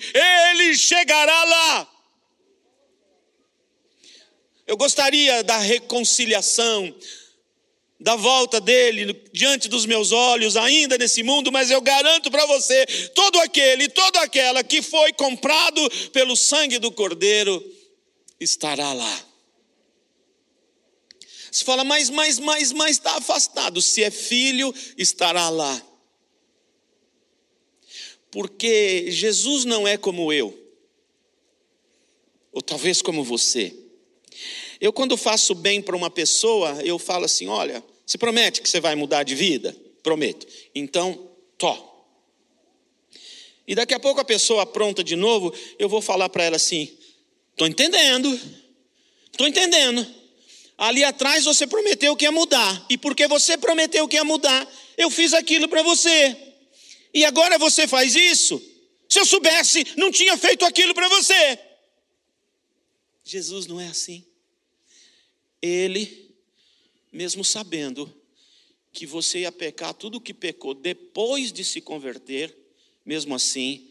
ele 0.53 0.77
chegará 0.77 1.45
lá. 1.45 1.89
Eu 4.67 4.77
gostaria 4.77 5.45
da 5.45 5.59
reconciliação, 5.59 6.93
da 8.01 8.17
volta 8.17 8.61
dele 8.61 9.23
diante 9.33 9.69
dos 9.69 9.87
meus 9.87 10.11
olhos, 10.11 10.57
ainda 10.57 10.99
nesse 10.99 11.23
mundo, 11.23 11.53
mas 11.53 11.71
eu 11.71 11.81
garanto 11.81 12.29
para 12.29 12.45
você: 12.47 12.85
todo 13.15 13.39
aquele, 13.39 13.89
toda 13.89 14.21
aquela 14.21 14.65
que 14.65 14.83
foi 14.83 15.13
comprado 15.13 15.89
pelo 16.11 16.35
sangue 16.35 16.81
do 16.81 16.91
Cordeiro 16.91 17.79
estará 18.41 18.93
lá. 18.93 19.27
Você 21.51 21.65
fala, 21.65 21.85
mas, 21.85 22.09
mas, 22.09 22.39
mas, 22.39 22.73
mas 22.73 22.93
está 22.93 23.17
afastado. 23.17 23.83
Se 23.83 24.03
é 24.03 24.11
filho, 24.11 24.73
estará 24.97 25.49
lá. 25.49 25.83
Porque 28.31 29.11
Jesus 29.11 29.65
não 29.65 29.87
é 29.87 29.97
como 29.97 30.33
eu, 30.33 30.57
ou 32.53 32.63
talvez 32.63 33.03
como 33.03 33.25
você. 33.25 33.75
Eu, 34.81 34.93
quando 34.93 35.17
faço 35.17 35.55
bem 35.55 35.83
para 35.83 35.97
uma 35.97 36.09
pessoa, 36.09 36.81
eu 36.85 36.99
falo 36.99 37.25
assim: 37.25 37.49
olha, 37.49 37.83
se 38.07 38.17
promete 38.17 38.63
que 38.63 38.69
você 38.69 38.81
vai 38.81 38.95
mudar 38.95 39.25
de 39.25 39.35
vida? 39.35 39.77
Prometo. 40.03 40.47
Então, 40.75 41.29
tó. 41.59 41.89
E 43.67 43.75
daqui 43.75 43.95
a 43.95 44.01
pouco 44.01 44.21
a 44.21 44.25
pessoa 44.25 44.65
pronta 44.65 45.03
de 45.03 45.17
novo, 45.17 45.53
eu 45.79 45.89
vou 45.89 46.01
falar 46.01 46.29
para 46.29 46.45
ela 46.45 46.57
assim: 46.57 46.97
estou 47.61 47.69
entendendo, 47.69 48.41
estou 49.31 49.47
entendendo. 49.47 50.07
Ali 50.79 51.05
atrás 51.05 51.45
você 51.45 51.67
prometeu 51.67 52.17
que 52.17 52.25
ia 52.25 52.33
mudar, 52.33 52.87
e 52.89 52.97
porque 52.97 53.29
você 53.29 53.59
prometeu 53.59 54.09
que 54.09 54.17
ia 54.17 54.25
mudar, 54.25 54.67
eu 54.97 55.11
fiz 55.11 55.35
aquilo 55.35 55.69
para 55.69 55.83
você. 55.83 56.55
E 57.13 57.23
agora 57.23 57.59
você 57.59 57.87
faz 57.87 58.15
isso? 58.15 58.63
Se 59.07 59.21
eu 59.21 59.27
soubesse, 59.27 59.85
não 59.99 60.11
tinha 60.11 60.39
feito 60.39 60.65
aquilo 60.65 60.95
para 60.95 61.07
você. 61.11 61.59
Jesus 63.23 63.67
não 63.67 63.79
é 63.79 63.89
assim. 63.89 64.25
Ele, 65.61 66.35
mesmo 67.13 67.45
sabendo 67.45 68.11
que 68.91 69.05
você 69.05 69.41
ia 69.41 69.53
pecar 69.53 69.93
tudo 69.93 70.17
o 70.17 70.21
que 70.21 70.33
pecou 70.33 70.73
depois 70.73 71.53
de 71.53 71.63
se 71.63 71.83
converter, 71.83 72.57
mesmo 73.05 73.35
assim, 73.35 73.91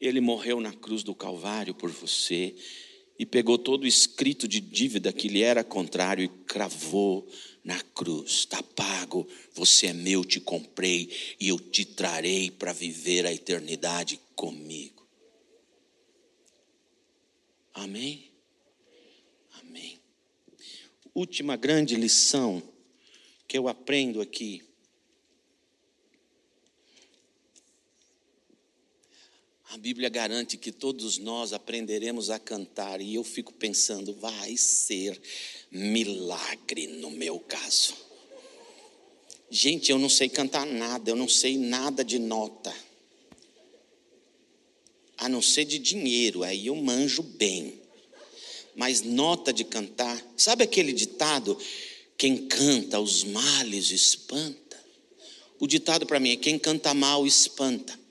ele 0.00 0.22
morreu 0.22 0.58
na 0.58 0.72
cruz 0.72 1.02
do 1.02 1.14
Calvário 1.14 1.74
por 1.74 1.90
você 1.90 2.54
e 3.18 3.24
pegou 3.24 3.56
todo 3.56 3.84
o 3.84 3.86
escrito 3.86 4.48
de 4.48 4.60
dívida 4.60 5.12
que 5.12 5.28
lhe 5.28 5.42
era 5.42 5.62
contrário 5.62 6.24
e 6.24 6.28
cravou 6.28 7.28
na 7.62 7.80
cruz. 7.80 8.30
Está 8.30 8.62
pago, 8.62 9.26
você 9.52 9.86
é 9.88 9.92
meu, 9.92 10.24
te 10.24 10.40
comprei 10.40 11.10
e 11.38 11.48
eu 11.48 11.58
te 11.58 11.84
trarei 11.84 12.50
para 12.50 12.72
viver 12.72 13.24
a 13.26 13.32
eternidade 13.32 14.20
comigo. 14.34 15.06
Amém? 17.72 18.30
Amém. 19.60 19.98
Última 21.14 21.56
grande 21.56 21.96
lição 21.96 22.62
que 23.46 23.56
eu 23.56 23.68
aprendo 23.68 24.20
aqui. 24.20 24.62
A 29.74 29.76
Bíblia 29.76 30.08
garante 30.08 30.56
que 30.56 30.70
todos 30.70 31.18
nós 31.18 31.52
aprenderemos 31.52 32.30
a 32.30 32.38
cantar, 32.38 33.00
e 33.00 33.16
eu 33.16 33.24
fico 33.24 33.52
pensando, 33.52 34.14
vai 34.14 34.56
ser 34.56 35.20
milagre 35.68 36.86
no 36.86 37.10
meu 37.10 37.40
caso. 37.40 37.92
Gente, 39.50 39.90
eu 39.90 39.98
não 39.98 40.08
sei 40.08 40.28
cantar 40.28 40.64
nada, 40.64 41.10
eu 41.10 41.16
não 41.16 41.26
sei 41.26 41.58
nada 41.58 42.04
de 42.04 42.20
nota, 42.20 42.72
a 45.18 45.28
não 45.28 45.42
ser 45.42 45.64
de 45.64 45.80
dinheiro, 45.80 46.44
aí 46.44 46.68
eu 46.68 46.76
manjo 46.76 47.24
bem. 47.24 47.74
Mas 48.76 49.02
nota 49.02 49.52
de 49.52 49.64
cantar, 49.64 50.24
sabe 50.36 50.62
aquele 50.62 50.92
ditado? 50.92 51.58
Quem 52.16 52.46
canta 52.46 53.00
os 53.00 53.24
males 53.24 53.90
espanta. 53.90 54.80
O 55.58 55.66
ditado 55.66 56.06
para 56.06 56.20
mim 56.20 56.30
é: 56.30 56.36
quem 56.36 56.60
canta 56.60 56.94
mal 56.94 57.26
espanta 57.26 58.03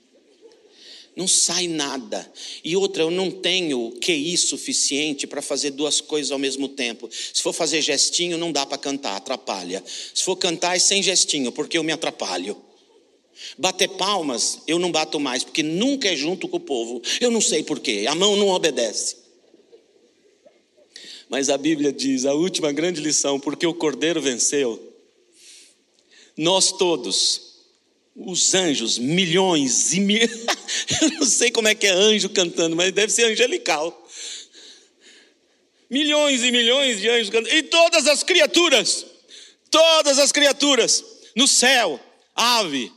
não 1.16 1.28
sai 1.28 1.68
nada. 1.68 2.30
E 2.64 2.76
outra, 2.76 3.02
eu 3.02 3.10
não 3.10 3.30
tenho 3.30 3.92
QI 4.00 4.36
suficiente 4.36 5.26
para 5.26 5.40
fazer 5.40 5.70
duas 5.70 6.00
coisas 6.00 6.32
ao 6.32 6.38
mesmo 6.38 6.68
tempo. 6.68 7.08
Se 7.10 7.42
for 7.42 7.52
fazer 7.52 7.80
gestinho, 7.82 8.36
não 8.36 8.50
dá 8.50 8.66
para 8.66 8.78
cantar, 8.78 9.16
atrapalha. 9.16 9.82
Se 9.86 10.22
for 10.22 10.36
cantar, 10.36 10.76
é 10.76 10.78
sem 10.78 11.02
gestinho, 11.02 11.52
porque 11.52 11.78
eu 11.78 11.84
me 11.84 11.92
atrapalho. 11.92 12.56
Bater 13.58 13.88
palmas, 13.90 14.60
eu 14.66 14.78
não 14.78 14.90
bato 14.90 15.20
mais, 15.20 15.44
porque 15.44 15.62
nunca 15.62 16.08
é 16.08 16.16
junto 16.16 16.48
com 16.48 16.56
o 16.56 16.60
povo. 16.60 17.02
Eu 17.20 17.30
não 17.30 17.40
sei 17.40 17.62
porquê, 17.62 18.06
a 18.08 18.14
mão 18.14 18.36
não 18.36 18.48
obedece. 18.48 19.16
Mas 21.28 21.48
a 21.48 21.58
Bíblia 21.58 21.92
diz, 21.92 22.26
a 22.26 22.34
última 22.34 22.72
grande 22.72 23.00
lição, 23.00 23.40
porque 23.40 23.66
o 23.66 23.74
Cordeiro 23.74 24.20
venceu, 24.20 24.92
nós 26.36 26.72
todos, 26.72 27.53
os 28.14 28.54
anjos, 28.54 28.98
milhões 28.98 29.92
e 29.92 30.00
mil. 30.00 30.20
Eu 31.02 31.10
não 31.18 31.26
sei 31.26 31.50
como 31.50 31.68
é 31.68 31.74
que 31.74 31.86
é 31.86 31.90
anjo 31.90 32.28
cantando, 32.28 32.76
mas 32.76 32.92
deve 32.92 33.12
ser 33.12 33.24
angelical. 33.24 34.00
Milhões 35.90 36.42
e 36.42 36.50
milhões 36.50 37.00
de 37.00 37.08
anjos 37.08 37.30
cantando. 37.30 37.54
E 37.54 37.62
todas 37.64 38.06
as 38.06 38.22
criaturas, 38.22 39.04
todas 39.70 40.18
as 40.18 40.30
criaturas, 40.30 41.04
no 41.34 41.48
céu, 41.48 41.98
ave, 42.34 42.92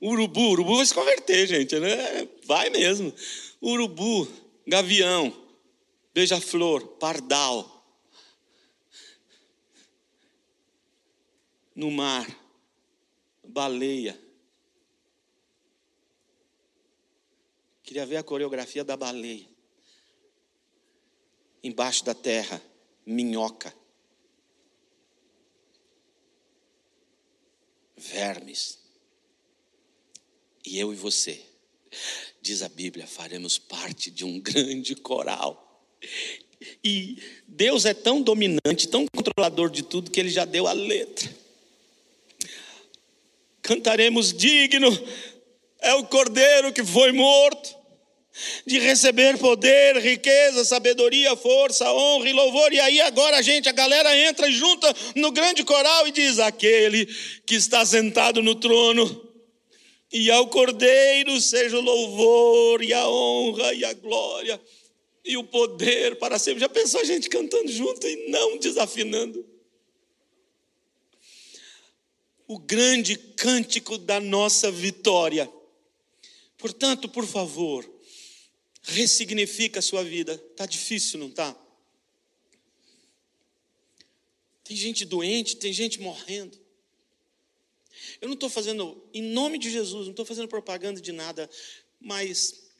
urubu, 0.00 0.50
urubu 0.50 0.76
vai 0.76 0.86
se 0.86 0.94
converter, 0.94 1.46
gente, 1.46 1.78
né? 1.78 2.28
Vai 2.44 2.70
mesmo. 2.70 3.12
Urubu, 3.60 4.28
gavião, 4.66 5.36
beija-flor, 6.14 6.86
pardal. 6.98 7.72
No 11.74 11.90
mar, 11.90 12.26
baleia 13.44 14.25
Queria 17.86 18.04
ver 18.04 18.16
a 18.16 18.22
coreografia 18.24 18.82
da 18.82 18.96
baleia. 18.96 19.46
Embaixo 21.62 22.04
da 22.04 22.14
terra, 22.14 22.60
minhoca. 23.06 23.72
Vermes. 27.96 28.80
E 30.64 30.80
eu 30.80 30.92
e 30.92 30.96
você, 30.96 31.40
diz 32.42 32.60
a 32.60 32.68
Bíblia, 32.68 33.06
faremos 33.06 33.56
parte 33.56 34.10
de 34.10 34.24
um 34.24 34.38
grande 34.42 34.96
coral. 34.96 35.88
E 36.82 37.22
Deus 37.46 37.84
é 37.84 37.94
tão 37.94 38.20
dominante, 38.20 38.88
tão 38.88 39.06
controlador 39.14 39.70
de 39.70 39.84
tudo, 39.84 40.10
que 40.10 40.18
Ele 40.18 40.30
já 40.30 40.44
deu 40.44 40.66
a 40.66 40.72
letra. 40.72 41.32
Cantaremos 43.62 44.32
digno 44.32 44.90
é 45.86 45.94
o 45.94 46.04
cordeiro 46.04 46.72
que 46.72 46.84
foi 46.84 47.12
morto, 47.12 47.75
de 48.66 48.78
receber 48.78 49.38
poder, 49.38 49.96
riqueza, 49.96 50.64
sabedoria, 50.64 51.34
força, 51.36 51.90
honra 51.92 52.28
e 52.28 52.32
louvor. 52.32 52.72
E 52.72 52.80
aí 52.80 53.00
agora 53.00 53.38
a 53.38 53.42
gente, 53.42 53.68
a 53.68 53.72
galera 53.72 54.16
entra 54.16 54.48
e 54.48 54.52
junta 54.52 54.94
no 55.14 55.30
grande 55.30 55.64
coral 55.64 56.06
e 56.06 56.12
diz: 56.12 56.38
aquele 56.38 57.06
que 57.44 57.54
está 57.54 57.84
sentado 57.84 58.42
no 58.42 58.54
trono. 58.54 59.24
E 60.12 60.30
ao 60.30 60.46
cordeiro 60.48 61.40
seja 61.40 61.76
o 61.76 61.80
louvor 61.80 62.82
e 62.82 62.92
a 62.92 63.08
honra 63.08 63.74
e 63.74 63.84
a 63.84 63.92
glória 63.92 64.60
e 65.24 65.36
o 65.36 65.42
poder 65.42 66.16
para 66.16 66.38
sempre. 66.38 66.60
Já 66.60 66.68
pensou 66.68 67.00
a 67.00 67.04
gente 67.04 67.28
cantando 67.28 67.70
junto 67.70 68.06
e 68.06 68.30
não 68.30 68.56
desafinando? 68.56 69.44
O 72.46 72.58
grande 72.58 73.16
cântico 73.16 73.98
da 73.98 74.20
nossa 74.20 74.70
vitória 74.70 75.50
Portanto, 76.58 77.08
por 77.08 77.26
favor, 77.26 77.88
ressignifica 78.86 79.80
a 79.80 79.82
sua 79.82 80.04
vida. 80.04 80.34
Está 80.52 80.64
difícil, 80.64 81.18
não 81.18 81.28
está? 81.28 81.54
Tem 84.62 84.76
gente 84.76 85.04
doente, 85.04 85.56
tem 85.56 85.72
gente 85.72 86.00
morrendo. 86.00 86.58
Eu 88.20 88.28
não 88.28 88.34
estou 88.34 88.48
fazendo, 88.48 89.04
em 89.12 89.22
nome 89.22 89.58
de 89.58 89.70
Jesus, 89.70 90.04
não 90.04 90.12
estou 90.12 90.24
fazendo 90.24 90.48
propaganda 90.48 91.00
de 91.00 91.12
nada, 91.12 91.50
mas 92.00 92.70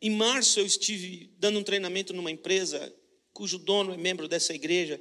em 0.00 0.10
março 0.10 0.60
eu 0.60 0.66
estive 0.66 1.32
dando 1.38 1.58
um 1.58 1.64
treinamento 1.64 2.12
numa 2.12 2.30
empresa 2.30 2.94
cujo 3.32 3.58
dono 3.58 3.92
é 3.92 3.96
membro 3.96 4.28
dessa 4.28 4.54
igreja, 4.54 5.00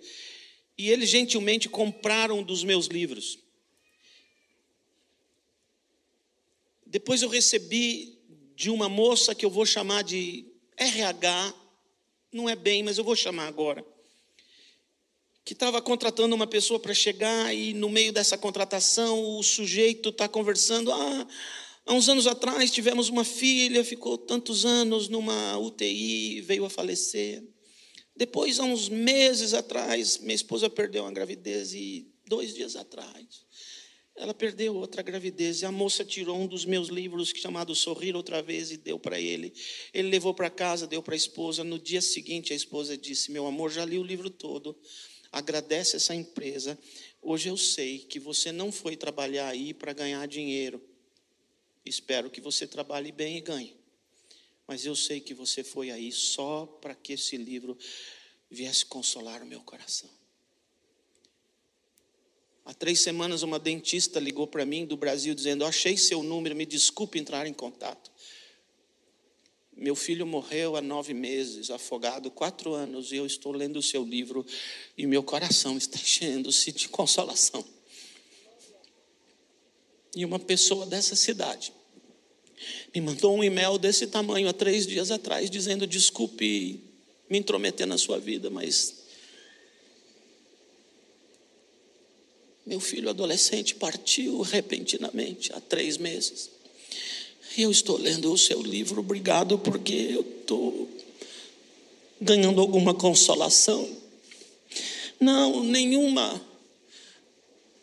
e 0.77 0.89
eles 0.89 1.09
gentilmente 1.09 1.69
compraram 1.69 2.39
um 2.39 2.43
dos 2.43 2.63
meus 2.63 2.87
livros. 2.87 3.39
Depois 6.85 7.21
eu 7.21 7.29
recebi 7.29 8.14
de 8.55 8.69
uma 8.69 8.87
moça 8.87 9.35
que 9.35 9.45
eu 9.45 9.49
vou 9.49 9.65
chamar 9.65 10.03
de 10.03 10.45
RH, 10.77 11.53
não 12.31 12.49
é 12.49 12.55
bem, 12.55 12.83
mas 12.83 12.97
eu 12.97 13.03
vou 13.03 13.15
chamar 13.15 13.47
agora. 13.47 13.85
Que 15.43 15.53
estava 15.53 15.81
contratando 15.81 16.33
uma 16.33 16.47
pessoa 16.47 16.79
para 16.79 16.93
chegar 16.93 17.53
e 17.53 17.73
no 17.73 17.89
meio 17.89 18.11
dessa 18.11 18.37
contratação 18.37 19.37
o 19.37 19.43
sujeito 19.43 20.09
está 20.09 20.27
conversando. 20.27 20.91
Ah, 20.91 21.27
há 21.85 21.93
uns 21.93 22.07
anos 22.07 22.25
atrás 22.25 22.71
tivemos 22.71 23.09
uma 23.09 23.25
filha, 23.25 23.83
ficou 23.83 24.17
tantos 24.17 24.65
anos 24.65 25.09
numa 25.09 25.57
UTI, 25.57 26.41
veio 26.41 26.65
a 26.65 26.69
falecer. 26.69 27.43
Depois, 28.15 28.59
há 28.61 28.63
uns 28.63 28.87
meses 28.87 29.53
atrás, 29.53 30.17
minha 30.19 30.33
esposa 30.33 30.69
perdeu 30.69 31.05
a 31.05 31.11
gravidez 31.11 31.73
e 31.73 32.07
dois 32.25 32.53
dias 32.53 32.77
atrás 32.77 33.45
ela 34.15 34.33
perdeu 34.33 34.75
outra 34.75 35.01
gravidez. 35.01 35.61
E 35.61 35.65
a 35.65 35.71
moça 35.71 36.05
tirou 36.05 36.37
um 36.37 36.47
dos 36.47 36.65
meus 36.65 36.87
livros 36.87 37.33
chamado 37.35 37.75
Sorrir 37.75 38.15
Outra 38.15 38.41
Vez 38.41 38.71
e 38.71 38.77
deu 38.77 38.97
para 38.97 39.19
ele. 39.19 39.53
Ele 39.93 40.09
levou 40.09 40.33
para 40.33 40.49
casa, 40.49 40.87
deu 40.87 41.03
para 41.03 41.15
a 41.15 41.17
esposa. 41.17 41.63
No 41.63 41.77
dia 41.77 42.01
seguinte, 42.01 42.53
a 42.53 42.55
esposa 42.55 42.97
disse: 42.97 43.31
Meu 43.31 43.45
amor, 43.45 43.71
já 43.71 43.83
li 43.83 43.99
o 43.99 44.03
livro 44.03 44.29
todo. 44.29 44.77
agradece 45.31 45.97
essa 45.97 46.15
empresa. 46.15 46.79
Hoje 47.21 47.49
eu 47.49 47.57
sei 47.57 47.99
que 47.99 48.19
você 48.19 48.51
não 48.51 48.71
foi 48.71 48.95
trabalhar 48.95 49.49
aí 49.49 49.73
para 49.73 49.91
ganhar 49.91 50.25
dinheiro. 50.27 50.81
Espero 51.85 52.29
que 52.29 52.39
você 52.39 52.65
trabalhe 52.65 53.11
bem 53.11 53.37
e 53.37 53.41
ganhe. 53.41 53.75
Mas 54.67 54.85
eu 54.85 54.95
sei 54.95 55.19
que 55.19 55.33
você 55.33 55.63
foi 55.63 55.91
aí 55.91 56.11
só 56.11 56.65
para 56.65 56.95
que 56.95 57.13
esse 57.13 57.37
livro 57.37 57.77
viesse 58.49 58.85
consolar 58.85 59.43
o 59.43 59.45
meu 59.45 59.61
coração. 59.61 60.09
Há 62.65 62.73
três 62.73 62.99
semanas, 62.99 63.43
uma 63.43 63.59
dentista 63.59 64.19
ligou 64.19 64.47
para 64.47 64.65
mim 64.65 64.85
do 64.85 64.97
Brasil 64.97 65.35
dizendo: 65.35 65.63
Achei 65.63 65.95
seu 65.95 66.23
número, 66.23 66.55
me 66.55 66.65
desculpe 66.65 67.19
entrar 67.19 67.45
em 67.45 67.53
contato. 67.53 68.11
Meu 69.77 69.95
filho 69.95 70.25
morreu 70.25 70.75
há 70.75 70.81
nove 70.81 71.13
meses, 71.13 71.69
afogado, 71.69 72.31
quatro 72.31 72.73
anos, 72.73 73.11
e 73.11 73.17
eu 73.17 73.25
estou 73.25 73.51
lendo 73.51 73.77
o 73.77 73.83
seu 73.83 74.03
livro 74.03 74.43
e 74.97 75.05
meu 75.05 75.21
coração 75.21 75.77
está 75.77 75.99
enchendo-se 76.01 76.71
de 76.71 76.89
consolação. 76.89 77.63
E 80.15 80.25
uma 80.25 80.39
pessoa 80.39 80.85
dessa 80.85 81.15
cidade 81.15 81.71
me 82.95 83.01
mandou 83.01 83.35
um 83.35 83.43
e-mail 83.43 83.77
desse 83.77 84.07
tamanho 84.07 84.47
há 84.47 84.53
três 84.53 84.87
dias 84.87 85.11
atrás, 85.11 85.51
dizendo: 85.51 85.85
desculpe 85.85 86.81
me 87.29 87.37
intrometer 87.37 87.85
na 87.85 87.97
sua 87.97 88.17
vida, 88.17 88.49
mas 88.49 89.04
meu 92.65 92.79
filho 92.79 93.09
adolescente 93.09 93.75
partiu 93.75 94.41
repentinamente 94.41 95.53
há 95.53 95.61
três 95.61 95.97
meses. 95.97 96.49
Eu 97.57 97.69
estou 97.69 97.97
lendo 97.97 98.33
o 98.33 98.37
seu 98.37 98.61
livro, 98.61 98.99
obrigado, 98.99 99.57
porque 99.59 99.93
eu 99.93 100.21
estou 100.21 100.89
ganhando 102.19 102.59
alguma 102.59 102.93
consolação. 102.93 103.87
Não, 105.19 105.63
nenhuma. 105.63 106.41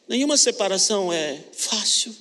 Nenhuma 0.09 0.37
separação 0.37 1.13
é 1.13 1.43
fácil. 1.53 2.15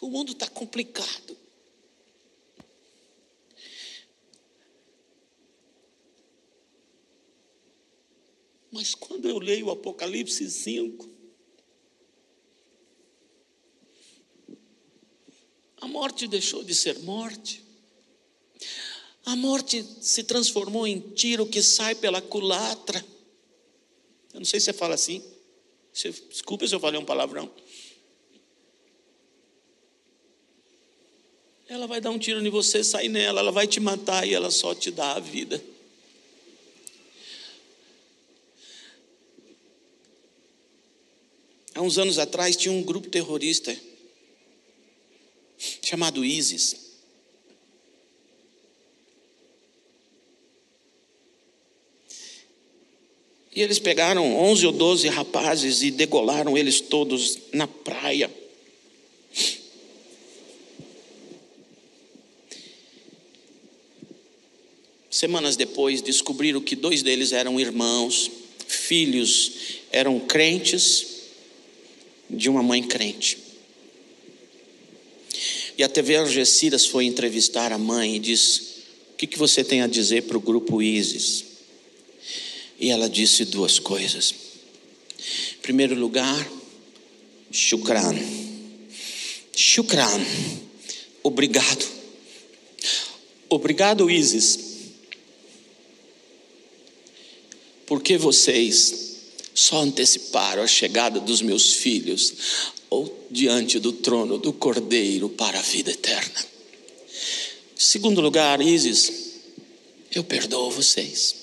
O 0.00 0.08
mundo 0.10 0.32
está 0.32 0.46
complicado. 0.46 1.36
Mas 8.78 8.94
quando 8.94 9.28
eu 9.28 9.40
leio 9.40 9.66
o 9.66 9.70
Apocalipse 9.72 10.48
5, 10.48 11.10
A 15.80 15.88
morte 15.88 16.28
deixou 16.28 16.62
de 16.62 16.74
ser 16.76 16.98
morte. 17.00 17.60
A 19.24 19.34
morte 19.34 19.84
se 20.00 20.22
transformou 20.22 20.86
em 20.86 21.00
tiro 21.00 21.44
que 21.46 21.60
sai 21.60 21.96
pela 21.96 22.22
culatra. 22.22 23.04
Eu 24.32 24.38
não 24.38 24.44
sei 24.44 24.60
se 24.60 24.66
você 24.66 24.72
fala 24.72 24.94
assim. 24.94 25.24
Desculpa 26.28 26.66
se 26.68 26.74
eu 26.74 26.78
falei 26.78 27.00
um 27.00 27.04
palavrão. 27.04 27.50
Ela 31.66 31.88
vai 31.88 32.00
dar 32.00 32.10
um 32.10 32.18
tiro 32.18 32.44
em 32.44 32.50
você, 32.50 32.84
sai 32.84 33.08
nela, 33.08 33.40
ela 33.40 33.50
vai 33.50 33.66
te 33.66 33.80
matar 33.80 34.26
e 34.26 34.34
ela 34.34 34.52
só 34.52 34.72
te 34.72 34.92
dá 34.92 35.14
a 35.14 35.20
vida. 35.20 35.60
Há 41.78 41.80
uns 41.80 41.96
anos 41.96 42.18
atrás 42.18 42.56
tinha 42.56 42.72
um 42.72 42.82
grupo 42.82 43.08
terrorista 43.08 43.72
chamado 45.80 46.24
ISIS. 46.24 46.74
E 53.54 53.62
eles 53.62 53.78
pegaram 53.78 54.36
11 54.36 54.66
ou 54.66 54.72
12 54.72 55.06
rapazes 55.06 55.82
e 55.82 55.92
degolaram 55.92 56.58
eles 56.58 56.80
todos 56.80 57.38
na 57.52 57.68
praia. 57.68 58.28
Semanas 65.08 65.54
depois, 65.54 66.02
descobriram 66.02 66.60
que 66.60 66.74
dois 66.74 67.04
deles 67.04 67.30
eram 67.30 67.60
irmãos, 67.60 68.28
filhos, 68.66 69.78
eram 69.92 70.18
crentes 70.18 71.17
de 72.28 72.48
uma 72.48 72.62
mãe 72.62 72.82
crente. 72.82 73.38
E 75.76 75.82
a 75.82 75.88
TV 75.88 76.16
Algeciras 76.16 76.86
foi 76.86 77.04
entrevistar 77.04 77.72
a 77.72 77.78
mãe 77.78 78.16
e 78.16 78.18
disse: 78.18 78.60
O 79.12 79.16
que, 79.16 79.26
que 79.26 79.38
você 79.38 79.62
tem 79.62 79.80
a 79.80 79.86
dizer 79.86 80.24
para 80.24 80.36
o 80.36 80.40
grupo 80.40 80.82
ISIS? 80.82 81.44
E 82.80 82.90
ela 82.90 83.08
disse 83.08 83.44
duas 83.44 83.78
coisas. 83.78 84.34
Em 85.56 85.60
primeiro 85.62 85.94
lugar, 85.94 86.50
shukran. 87.50 88.14
Shukran. 89.56 90.20
Obrigado. 91.22 91.86
Obrigado, 93.48 94.10
ISIS. 94.10 94.58
Porque 97.86 98.18
vocês 98.18 99.07
só 99.58 99.80
anteciparam 99.80 100.62
a 100.62 100.68
chegada 100.68 101.18
dos 101.18 101.42
meus 101.42 101.72
filhos 101.72 102.32
ou 102.88 103.26
diante 103.28 103.80
do 103.80 103.90
trono 103.92 104.38
do 104.38 104.52
Cordeiro 104.52 105.28
para 105.30 105.58
a 105.58 105.62
vida 105.62 105.90
eterna. 105.90 106.46
Segundo 107.76 108.20
lugar, 108.20 108.62
Isis, 108.62 109.12
eu 110.14 110.22
perdoo 110.22 110.70
vocês. 110.70 111.34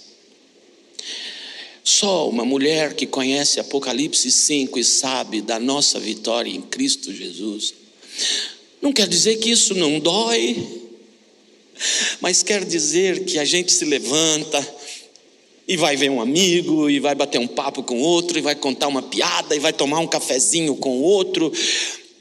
Só 1.83 2.29
uma 2.29 2.45
mulher 2.45 2.93
que 2.93 3.05
conhece 3.05 3.59
Apocalipse 3.59 4.31
5 4.31 4.79
e 4.79 4.83
sabe 4.85 5.41
da 5.41 5.59
nossa 5.59 5.99
vitória 5.99 6.49
em 6.49 6.61
Cristo 6.61 7.13
Jesus. 7.13 7.73
Não 8.81 8.93
quer 8.93 9.09
dizer 9.09 9.39
que 9.39 9.51
isso 9.51 9.75
não 9.75 9.99
dói, 9.99 10.55
mas 12.21 12.41
quer 12.41 12.63
dizer 12.63 13.25
que 13.25 13.37
a 13.37 13.43
gente 13.43 13.73
se 13.73 13.83
levanta, 13.83 14.61
e 15.67 15.75
vai 15.77 15.95
ver 15.95 16.11
um 16.11 16.21
amigo, 16.21 16.89
e 16.89 16.99
vai 16.99 17.15
bater 17.15 17.39
um 17.39 17.47
papo 17.47 17.81
com 17.81 17.99
outro, 17.99 18.37
e 18.37 18.41
vai 18.41 18.55
contar 18.55 18.87
uma 18.87 19.01
piada, 19.01 19.55
e 19.55 19.59
vai 19.59 19.73
tomar 19.73 19.99
um 19.99 20.07
cafezinho 20.07 20.75
com 20.75 21.01
outro. 21.01 21.51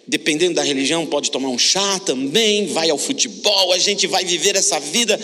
Dependendo 0.07 0.55
da 0.55 0.63
religião, 0.63 1.07
pode 1.07 1.31
tomar 1.31 1.49
um 1.49 1.59
chá 1.59 1.99
também, 1.99 2.67
vai 2.67 2.91
ao 2.91 2.99
futebol, 2.99 3.73
a 3.73 3.79
gente 3.79 4.07
vai 4.07 4.25
viver 4.25 4.57
essa 4.57 4.79
vida. 4.81 5.19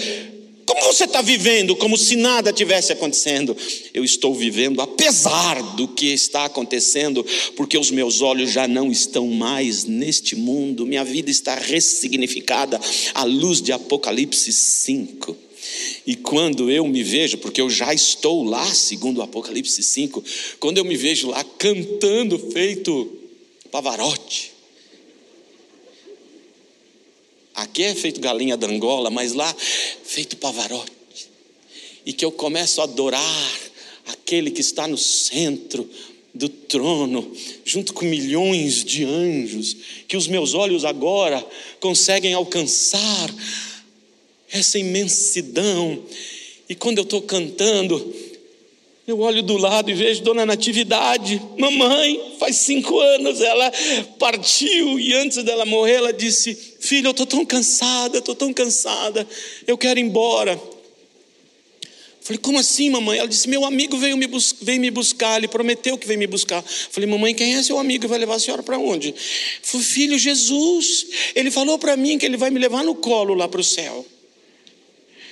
Como 0.67 0.85
você 0.85 1.05
está 1.05 1.21
vivendo? 1.21 1.75
Como 1.75 1.97
se 1.97 2.15
nada 2.15 2.53
tivesse 2.53 2.93
acontecendo. 2.93 3.57
Eu 3.93 4.05
estou 4.05 4.35
vivendo 4.35 4.81
apesar 4.81 5.61
do 5.75 5.89
que 5.89 6.07
está 6.13 6.45
acontecendo, 6.45 7.27
porque 7.57 7.77
os 7.77 7.91
meus 7.91 8.21
olhos 8.21 8.53
já 8.53 8.69
não 8.69 8.91
estão 8.91 9.27
mais 9.27 9.85
neste 9.85 10.37
mundo, 10.37 10.87
minha 10.87 11.05
vida 11.05 11.31
está 11.31 11.57
ressignificada 11.57 12.81
à 13.15 13.25
luz 13.25 13.61
de 13.61 13.73
Apocalipse 13.73 14.53
5. 14.53 15.50
E 16.07 16.17
quando 16.17 16.71
eu 16.71 16.87
me 16.87 17.03
vejo, 17.03 17.39
porque 17.39 17.61
eu 17.61 17.71
já 17.71 17.93
estou 17.93 18.45
lá, 18.45 18.65
segundo 18.75 19.19
o 19.19 19.23
Apocalipse 19.23 19.83
5, 19.83 20.23
quando 20.59 20.79
eu 20.79 20.85
me 20.85 20.97
vejo 20.97 21.29
lá 21.29 21.45
cantando 21.59 22.39
feito 22.51 23.11
Pavarotti. 23.71 24.53
Aqui 27.55 27.83
é 27.83 27.95
feito 27.95 28.21
galinha 28.21 28.57
d'Angola, 28.57 29.11
mas 29.11 29.33
lá 29.33 29.55
feito 30.05 30.37
Pavarotti. 30.37 30.91
E 32.07 32.13
que 32.13 32.25
eu 32.25 32.33
começo 32.33 32.81
a 32.81 32.85
adorar 32.85 33.61
aquele 34.07 34.51
que 34.51 34.61
está 34.61 34.89
no 34.89 34.97
centro 34.97 35.89
do 36.33 36.49
trono, 36.49 37.31
junto 37.65 37.93
com 37.93 38.05
milhões 38.05 38.85
de 38.85 39.05
anjos, 39.05 39.77
que 40.07 40.17
os 40.17 40.27
meus 40.27 40.55
olhos 40.55 40.85
agora 40.85 41.45
conseguem 41.81 42.33
alcançar 42.35 43.35
essa 44.53 44.79
imensidão. 44.79 46.03
E 46.69 46.75
quando 46.75 46.99
eu 46.99 47.05
estou 47.05 47.23
cantando, 47.23 48.15
eu 49.07 49.19
olho 49.21 49.43
do 49.43 49.57
lado 49.57 49.91
e 49.91 49.95
vejo 49.95 50.23
Dona 50.23 50.47
Natividade, 50.47 51.43
mamãe, 51.59 52.37
faz 52.39 52.57
cinco 52.57 52.99
anos 53.01 53.41
ela 53.41 53.73
partiu 54.19 55.01
e 55.01 55.13
antes 55.15 55.43
dela 55.43 55.65
morrer 55.65 55.95
ela 55.95 56.13
disse: 56.13 56.57
Filha, 56.79 57.09
eu 57.09 57.11
estou 57.11 57.27
tão 57.27 57.45
cansada, 57.45 58.19
estou 58.19 58.35
tão 58.35 58.53
cansada, 58.53 59.27
eu 59.67 59.77
quero 59.77 59.99
ir 59.99 60.05
embora. 60.05 60.61
Falei, 62.21 62.39
como 62.39 62.59
assim, 62.61 62.91
mamãe? 62.91 63.19
Ela 63.19 63.27
disse: 63.27 63.49
Meu 63.49 63.65
amigo 63.65 63.97
veio 63.97 64.17
me, 64.17 64.29
bus 64.29 64.55
veio 64.63 64.81
me 64.81 64.91
buscar, 64.93 65.39
ele 65.39 65.49
prometeu 65.49 65.99
que 65.99 66.07
veio 66.07 66.19
me 66.19 66.29
buscar. 66.29 66.63
Falei, 66.63 67.09
mamãe, 67.11 67.35
quem 67.35 67.57
é 67.57 67.63
seu 67.65 67.79
amigo 67.79 68.05
e 68.05 68.09
vai 68.09 68.19
levar 68.19 68.37
a 68.37 68.39
senhora 68.39 68.63
para 68.63 68.79
onde? 68.79 69.13
Falei, 69.63 69.85
filho, 69.85 70.17
Jesus. 70.17 71.07
Ele 71.35 71.51
falou 71.51 71.79
para 71.79 71.97
mim 71.97 72.19
que 72.19 72.27
ele 72.27 72.37
vai 72.37 72.51
me 72.51 72.61
levar 72.61 72.85
no 72.85 72.95
colo 72.95 73.35
lá 73.35 73.49
para 73.49 73.61
o 73.61 73.65
céu. 73.65 74.07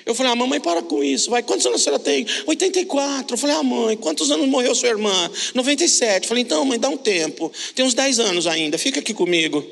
Eu 0.09 0.15
falei, 0.15 0.33
ah, 0.33 0.35
mamãe, 0.35 0.59
para 0.59 0.81
com 0.81 1.05
isso. 1.05 1.29
Vai, 1.29 1.43
quantos 1.43 1.67
anos 1.67 1.83
a 1.83 1.85
senhora 1.85 2.03
tem? 2.03 2.27
84. 2.47 3.35
Eu 3.35 3.39
falei, 3.39 3.55
ah, 3.55 3.63
mãe, 3.63 3.95
quantos 3.95 4.31
anos 4.31 4.49
morreu 4.49 4.75
sua 4.75 4.89
irmã? 4.89 5.31
97. 5.55 6.23
Eu 6.23 6.29
falei, 6.29 6.45
então, 6.45 6.65
mãe, 6.65 6.79
dá 6.79 6.89
um 6.89 6.97
tempo. 6.97 7.53
Tem 7.75 7.85
uns 7.85 7.93
10 7.93 8.19
anos 8.21 8.47
ainda, 8.47 8.79
fica 8.79 9.01
aqui 9.01 9.13
comigo. 9.13 9.63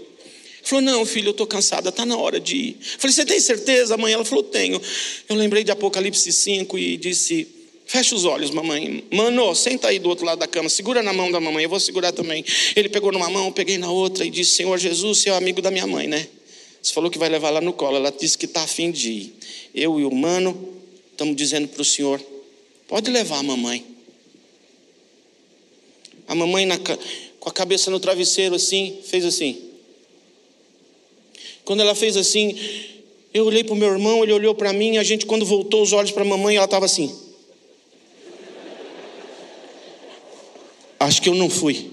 Falou, 0.62 0.82
não, 0.82 1.06
filho, 1.06 1.28
eu 1.28 1.30
estou 1.30 1.46
cansada, 1.46 1.88
está 1.88 2.04
na 2.04 2.18
hora 2.18 2.38
de 2.38 2.54
ir. 2.54 2.76
Falei, 2.98 3.14
você 3.14 3.24
tem 3.24 3.40
certeza, 3.40 3.94
amanhã? 3.94 4.16
Ela 4.16 4.26
falou, 4.26 4.44
tenho. 4.44 4.78
Eu 5.26 5.36
lembrei 5.36 5.64
de 5.64 5.70
Apocalipse 5.70 6.30
5 6.30 6.76
e 6.76 6.98
disse, 6.98 7.48
fecha 7.86 8.14
os 8.14 8.26
olhos, 8.26 8.50
mamãe. 8.50 9.04
Mano, 9.10 9.54
senta 9.54 9.88
aí 9.88 9.98
do 9.98 10.10
outro 10.10 10.26
lado 10.26 10.40
da 10.40 10.46
cama, 10.46 10.68
segura 10.68 11.02
na 11.02 11.14
mão 11.14 11.32
da 11.32 11.40
mamãe, 11.40 11.64
eu 11.64 11.70
vou 11.70 11.80
segurar 11.80 12.12
também. 12.12 12.44
Ele 12.74 12.90
pegou 12.90 13.10
numa 13.10 13.30
mão, 13.30 13.46
eu 13.46 13.52
peguei 13.52 13.78
na 13.78 13.90
outra 13.90 14.22
e 14.22 14.28
disse, 14.28 14.50
Senhor 14.50 14.76
Jesus, 14.76 15.20
você 15.20 15.30
é 15.30 15.32
o 15.32 15.36
amigo 15.36 15.62
da 15.62 15.70
minha 15.70 15.86
mãe, 15.86 16.06
né? 16.06 16.26
Você 16.86 16.94
falou 16.94 17.10
que 17.10 17.18
vai 17.18 17.28
levar 17.28 17.50
lá 17.50 17.60
no 17.60 17.72
colo. 17.72 17.96
Ela 17.96 18.12
disse 18.12 18.38
que 18.38 18.44
está 18.44 18.62
afim 18.62 18.92
de 18.92 19.10
ir. 19.10 19.34
Eu 19.74 19.98
e 19.98 20.04
o 20.04 20.14
mano 20.14 20.72
estamos 21.10 21.34
dizendo 21.34 21.66
para 21.66 21.82
o 21.82 21.84
Senhor, 21.84 22.22
pode 22.86 23.10
levar 23.10 23.38
a 23.38 23.42
mamãe. 23.42 23.84
A 26.28 26.34
mamãe 26.36 26.64
na, 26.64 26.78
com 26.78 27.48
a 27.48 27.52
cabeça 27.52 27.90
no 27.90 27.98
travesseiro 27.98 28.54
assim, 28.54 29.00
fez 29.02 29.24
assim. 29.24 29.60
Quando 31.64 31.80
ela 31.80 31.92
fez 31.92 32.16
assim, 32.16 32.56
eu 33.34 33.46
olhei 33.46 33.64
para 33.64 33.72
o 33.72 33.76
meu 33.76 33.90
irmão, 33.90 34.22
ele 34.22 34.32
olhou 34.32 34.54
para 34.54 34.72
mim, 34.72 34.96
a 34.96 35.02
gente, 35.02 35.26
quando 35.26 35.44
voltou 35.44 35.82
os 35.82 35.92
olhos 35.92 36.12
para 36.12 36.22
a 36.22 36.26
mamãe, 36.26 36.54
ela 36.54 36.66
estava 36.66 36.86
assim. 36.86 37.12
Acho 41.00 41.20
que 41.20 41.28
eu 41.28 41.34
não 41.34 41.50
fui. 41.50 41.90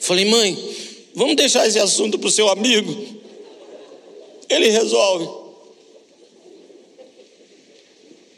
Falei, 0.00 0.24
mãe, 0.24 0.73
vamos 1.14 1.36
deixar 1.36 1.66
esse 1.66 1.78
assunto 1.78 2.18
para 2.18 2.28
o 2.28 2.32
seu 2.32 2.48
amigo. 2.48 2.92
Ele 4.48 4.68
resolve. 4.68 5.44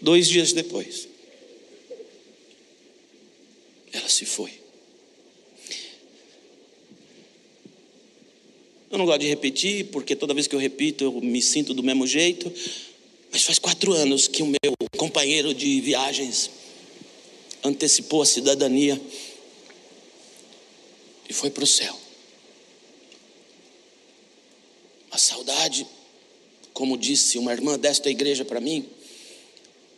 Dois 0.01 0.29
dias 0.29 0.53
depois, 0.53 1.09
ela 3.93 4.09
se 4.09 4.25
foi. 4.25 4.53
Eu 8.91 8.99
não 8.99 9.05
gosto 9.05 9.21
de 9.21 9.27
repetir, 9.27 9.87
porque 9.87 10.15
toda 10.15 10.33
vez 10.33 10.47
que 10.47 10.55
eu 10.55 10.61
repito 10.61 11.05
eu 11.05 11.13
me 11.21 11.43
sinto 11.43 11.75
do 11.75 11.83
mesmo 11.83 12.07
jeito. 12.07 12.53
Mas 13.33 13.43
faz 13.43 13.59
quatro 13.59 13.93
anos 13.93 14.29
que 14.29 14.43
o 14.43 14.47
meu 14.47 14.73
companheiro 14.97 15.53
de 15.53 15.81
viagens 15.81 16.51
antecipou 17.65 18.23
a 18.23 18.27
cidadania 18.27 19.01
e 21.29 21.33
foi 21.33 21.51
para 21.51 21.65
o 21.65 21.67
céu. 21.67 22.06
A 25.17 25.19
saudade, 25.19 25.87
como 26.75 26.99
disse 26.99 27.39
uma 27.39 27.51
irmã 27.51 27.79
desta 27.79 28.11
igreja 28.11 28.45
para 28.45 28.61
mim, 28.61 28.87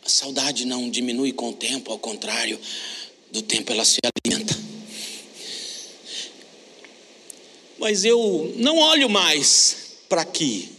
a 0.05 0.07
saudade 0.07 0.63
não 0.63 0.89
diminui 0.89 1.33
com 1.33 1.49
o 1.49 1.53
tempo, 1.53 1.91
ao 1.91 1.99
contrário, 1.99 2.57
do 3.29 3.41
tempo 3.41 3.69
ela 3.73 3.83
se 3.83 3.99
alimenta 4.25 4.57
mas 7.79 8.03
eu 8.03 8.53
não 8.57 8.77
olho 8.77 9.09
mais 9.09 9.97
para 10.07 10.21
aqui. 10.21 10.69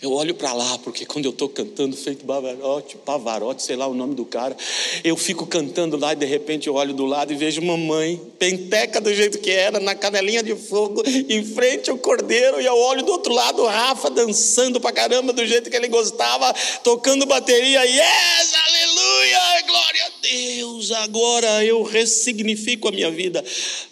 Eu 0.00 0.12
olho 0.12 0.32
para 0.32 0.52
lá, 0.52 0.78
porque 0.78 1.04
quando 1.04 1.24
eu 1.24 1.32
estou 1.32 1.48
cantando, 1.48 1.96
feito 1.96 2.24
Pavarotti, 2.24 2.96
Pavarotti, 2.98 3.64
sei 3.64 3.74
lá 3.74 3.88
o 3.88 3.94
nome 3.94 4.14
do 4.14 4.24
cara, 4.24 4.56
eu 5.02 5.16
fico 5.16 5.44
cantando 5.44 5.96
lá 5.96 6.12
e 6.12 6.16
de 6.16 6.24
repente 6.24 6.68
eu 6.68 6.74
olho 6.74 6.94
do 6.94 7.04
lado 7.04 7.32
e 7.32 7.36
vejo 7.36 7.60
mamãe, 7.60 8.20
penteca 8.38 9.00
do 9.00 9.12
jeito 9.12 9.38
que 9.38 9.50
era, 9.50 9.80
na 9.80 9.96
canelinha 9.96 10.40
de 10.40 10.54
fogo, 10.54 11.02
em 11.28 11.44
frente 11.44 11.90
ao 11.90 11.98
cordeiro, 11.98 12.60
e 12.60 12.66
eu 12.66 12.76
olho 12.76 13.02
do 13.02 13.10
outro 13.10 13.32
lado 13.32 13.66
Rafa 13.66 14.08
dançando 14.08 14.80
pra 14.80 14.92
caramba 14.92 15.32
do 15.32 15.44
jeito 15.44 15.68
que 15.68 15.76
ele 15.76 15.88
gostava, 15.88 16.54
tocando 16.84 17.26
bateria, 17.26 17.84
yes, 17.84 18.54
aleluia, 18.54 19.62
glória 19.66 20.06
a 20.06 20.10
Deus. 20.22 20.92
Agora 20.92 21.64
eu 21.64 21.82
ressignifico 21.82 22.86
a 22.86 22.92
minha 22.92 23.10
vida 23.10 23.44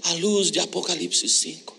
à 0.05 0.13
luz 0.13 0.53
de 0.53 0.61
Apocalipse 0.61 1.29
5. 1.29 1.76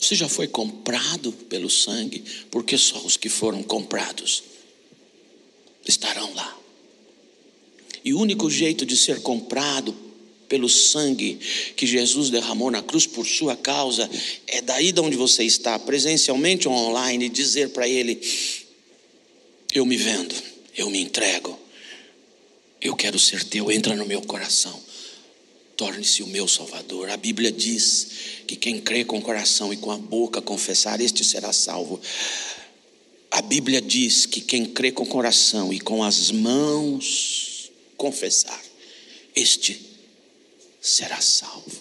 Você 0.00 0.14
já 0.14 0.28
foi 0.28 0.48
comprado 0.48 1.30
pelo 1.30 1.68
sangue, 1.68 2.24
porque 2.50 2.78
só 2.78 2.98
os 3.04 3.18
que 3.18 3.28
foram 3.28 3.62
comprados 3.62 4.42
estarão 5.86 6.32
lá. 6.34 6.58
E 8.02 8.14
o 8.14 8.18
único 8.18 8.50
jeito 8.50 8.86
de 8.86 8.96
ser 8.96 9.20
comprado 9.20 9.94
pelo 10.48 10.70
sangue 10.70 11.38
que 11.76 11.86
Jesus 11.86 12.30
derramou 12.30 12.70
na 12.70 12.82
cruz 12.82 13.06
por 13.06 13.26
sua 13.26 13.54
causa 13.54 14.08
é 14.46 14.62
daí 14.62 14.90
de 14.90 15.00
onde 15.00 15.16
você 15.16 15.44
está, 15.44 15.78
presencialmente 15.78 16.66
ou 16.66 16.74
online, 16.74 17.28
dizer 17.28 17.68
para 17.68 17.86
Ele: 17.86 18.18
Eu 19.74 19.84
me 19.84 19.98
vendo, 19.98 20.34
eu 20.74 20.88
me 20.88 20.98
entrego, 20.98 21.58
eu 22.80 22.96
quero 22.96 23.18
ser 23.18 23.44
teu, 23.44 23.70
entra 23.70 23.94
no 23.94 24.06
meu 24.06 24.22
coração 24.22 24.80
torne-se 25.80 26.22
o 26.22 26.26
meu 26.26 26.46
Salvador. 26.46 27.08
A 27.08 27.16
Bíblia 27.16 27.50
diz 27.50 28.39
que 28.50 28.56
quem 28.56 28.80
crê 28.80 29.04
com 29.04 29.18
o 29.18 29.22
coração 29.22 29.72
e 29.72 29.76
com 29.76 29.92
a 29.92 29.96
boca 29.96 30.42
confessar, 30.42 31.00
este 31.00 31.22
será 31.22 31.52
salvo. 31.52 32.00
A 33.30 33.40
Bíblia 33.40 33.80
diz 33.80 34.26
que 34.26 34.40
quem 34.40 34.66
crê 34.66 34.90
com 34.90 35.04
o 35.04 35.06
coração 35.06 35.72
e 35.72 35.78
com 35.78 36.02
as 36.02 36.32
mãos 36.32 37.70
confessar, 37.96 38.60
este 39.36 39.80
será 40.80 41.20
salvo. 41.20 41.80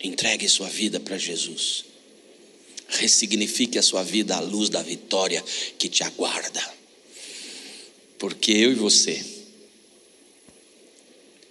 Entregue 0.00 0.48
sua 0.48 0.68
vida 0.68 1.00
para 1.00 1.18
Jesus. 1.18 1.84
Ressignifique 2.86 3.76
a 3.76 3.82
sua 3.82 4.04
vida 4.04 4.36
à 4.36 4.40
luz 4.40 4.68
da 4.68 4.84
vitória 4.84 5.44
que 5.76 5.88
te 5.88 6.04
aguarda. 6.04 6.62
Porque 8.20 8.52
eu 8.52 8.70
e 8.70 8.76
você 8.76 9.20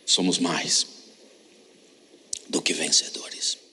somos 0.06 0.40
mais 0.40 0.97
do 2.50 2.62
que 2.62 2.74
vencedores. 2.74 3.67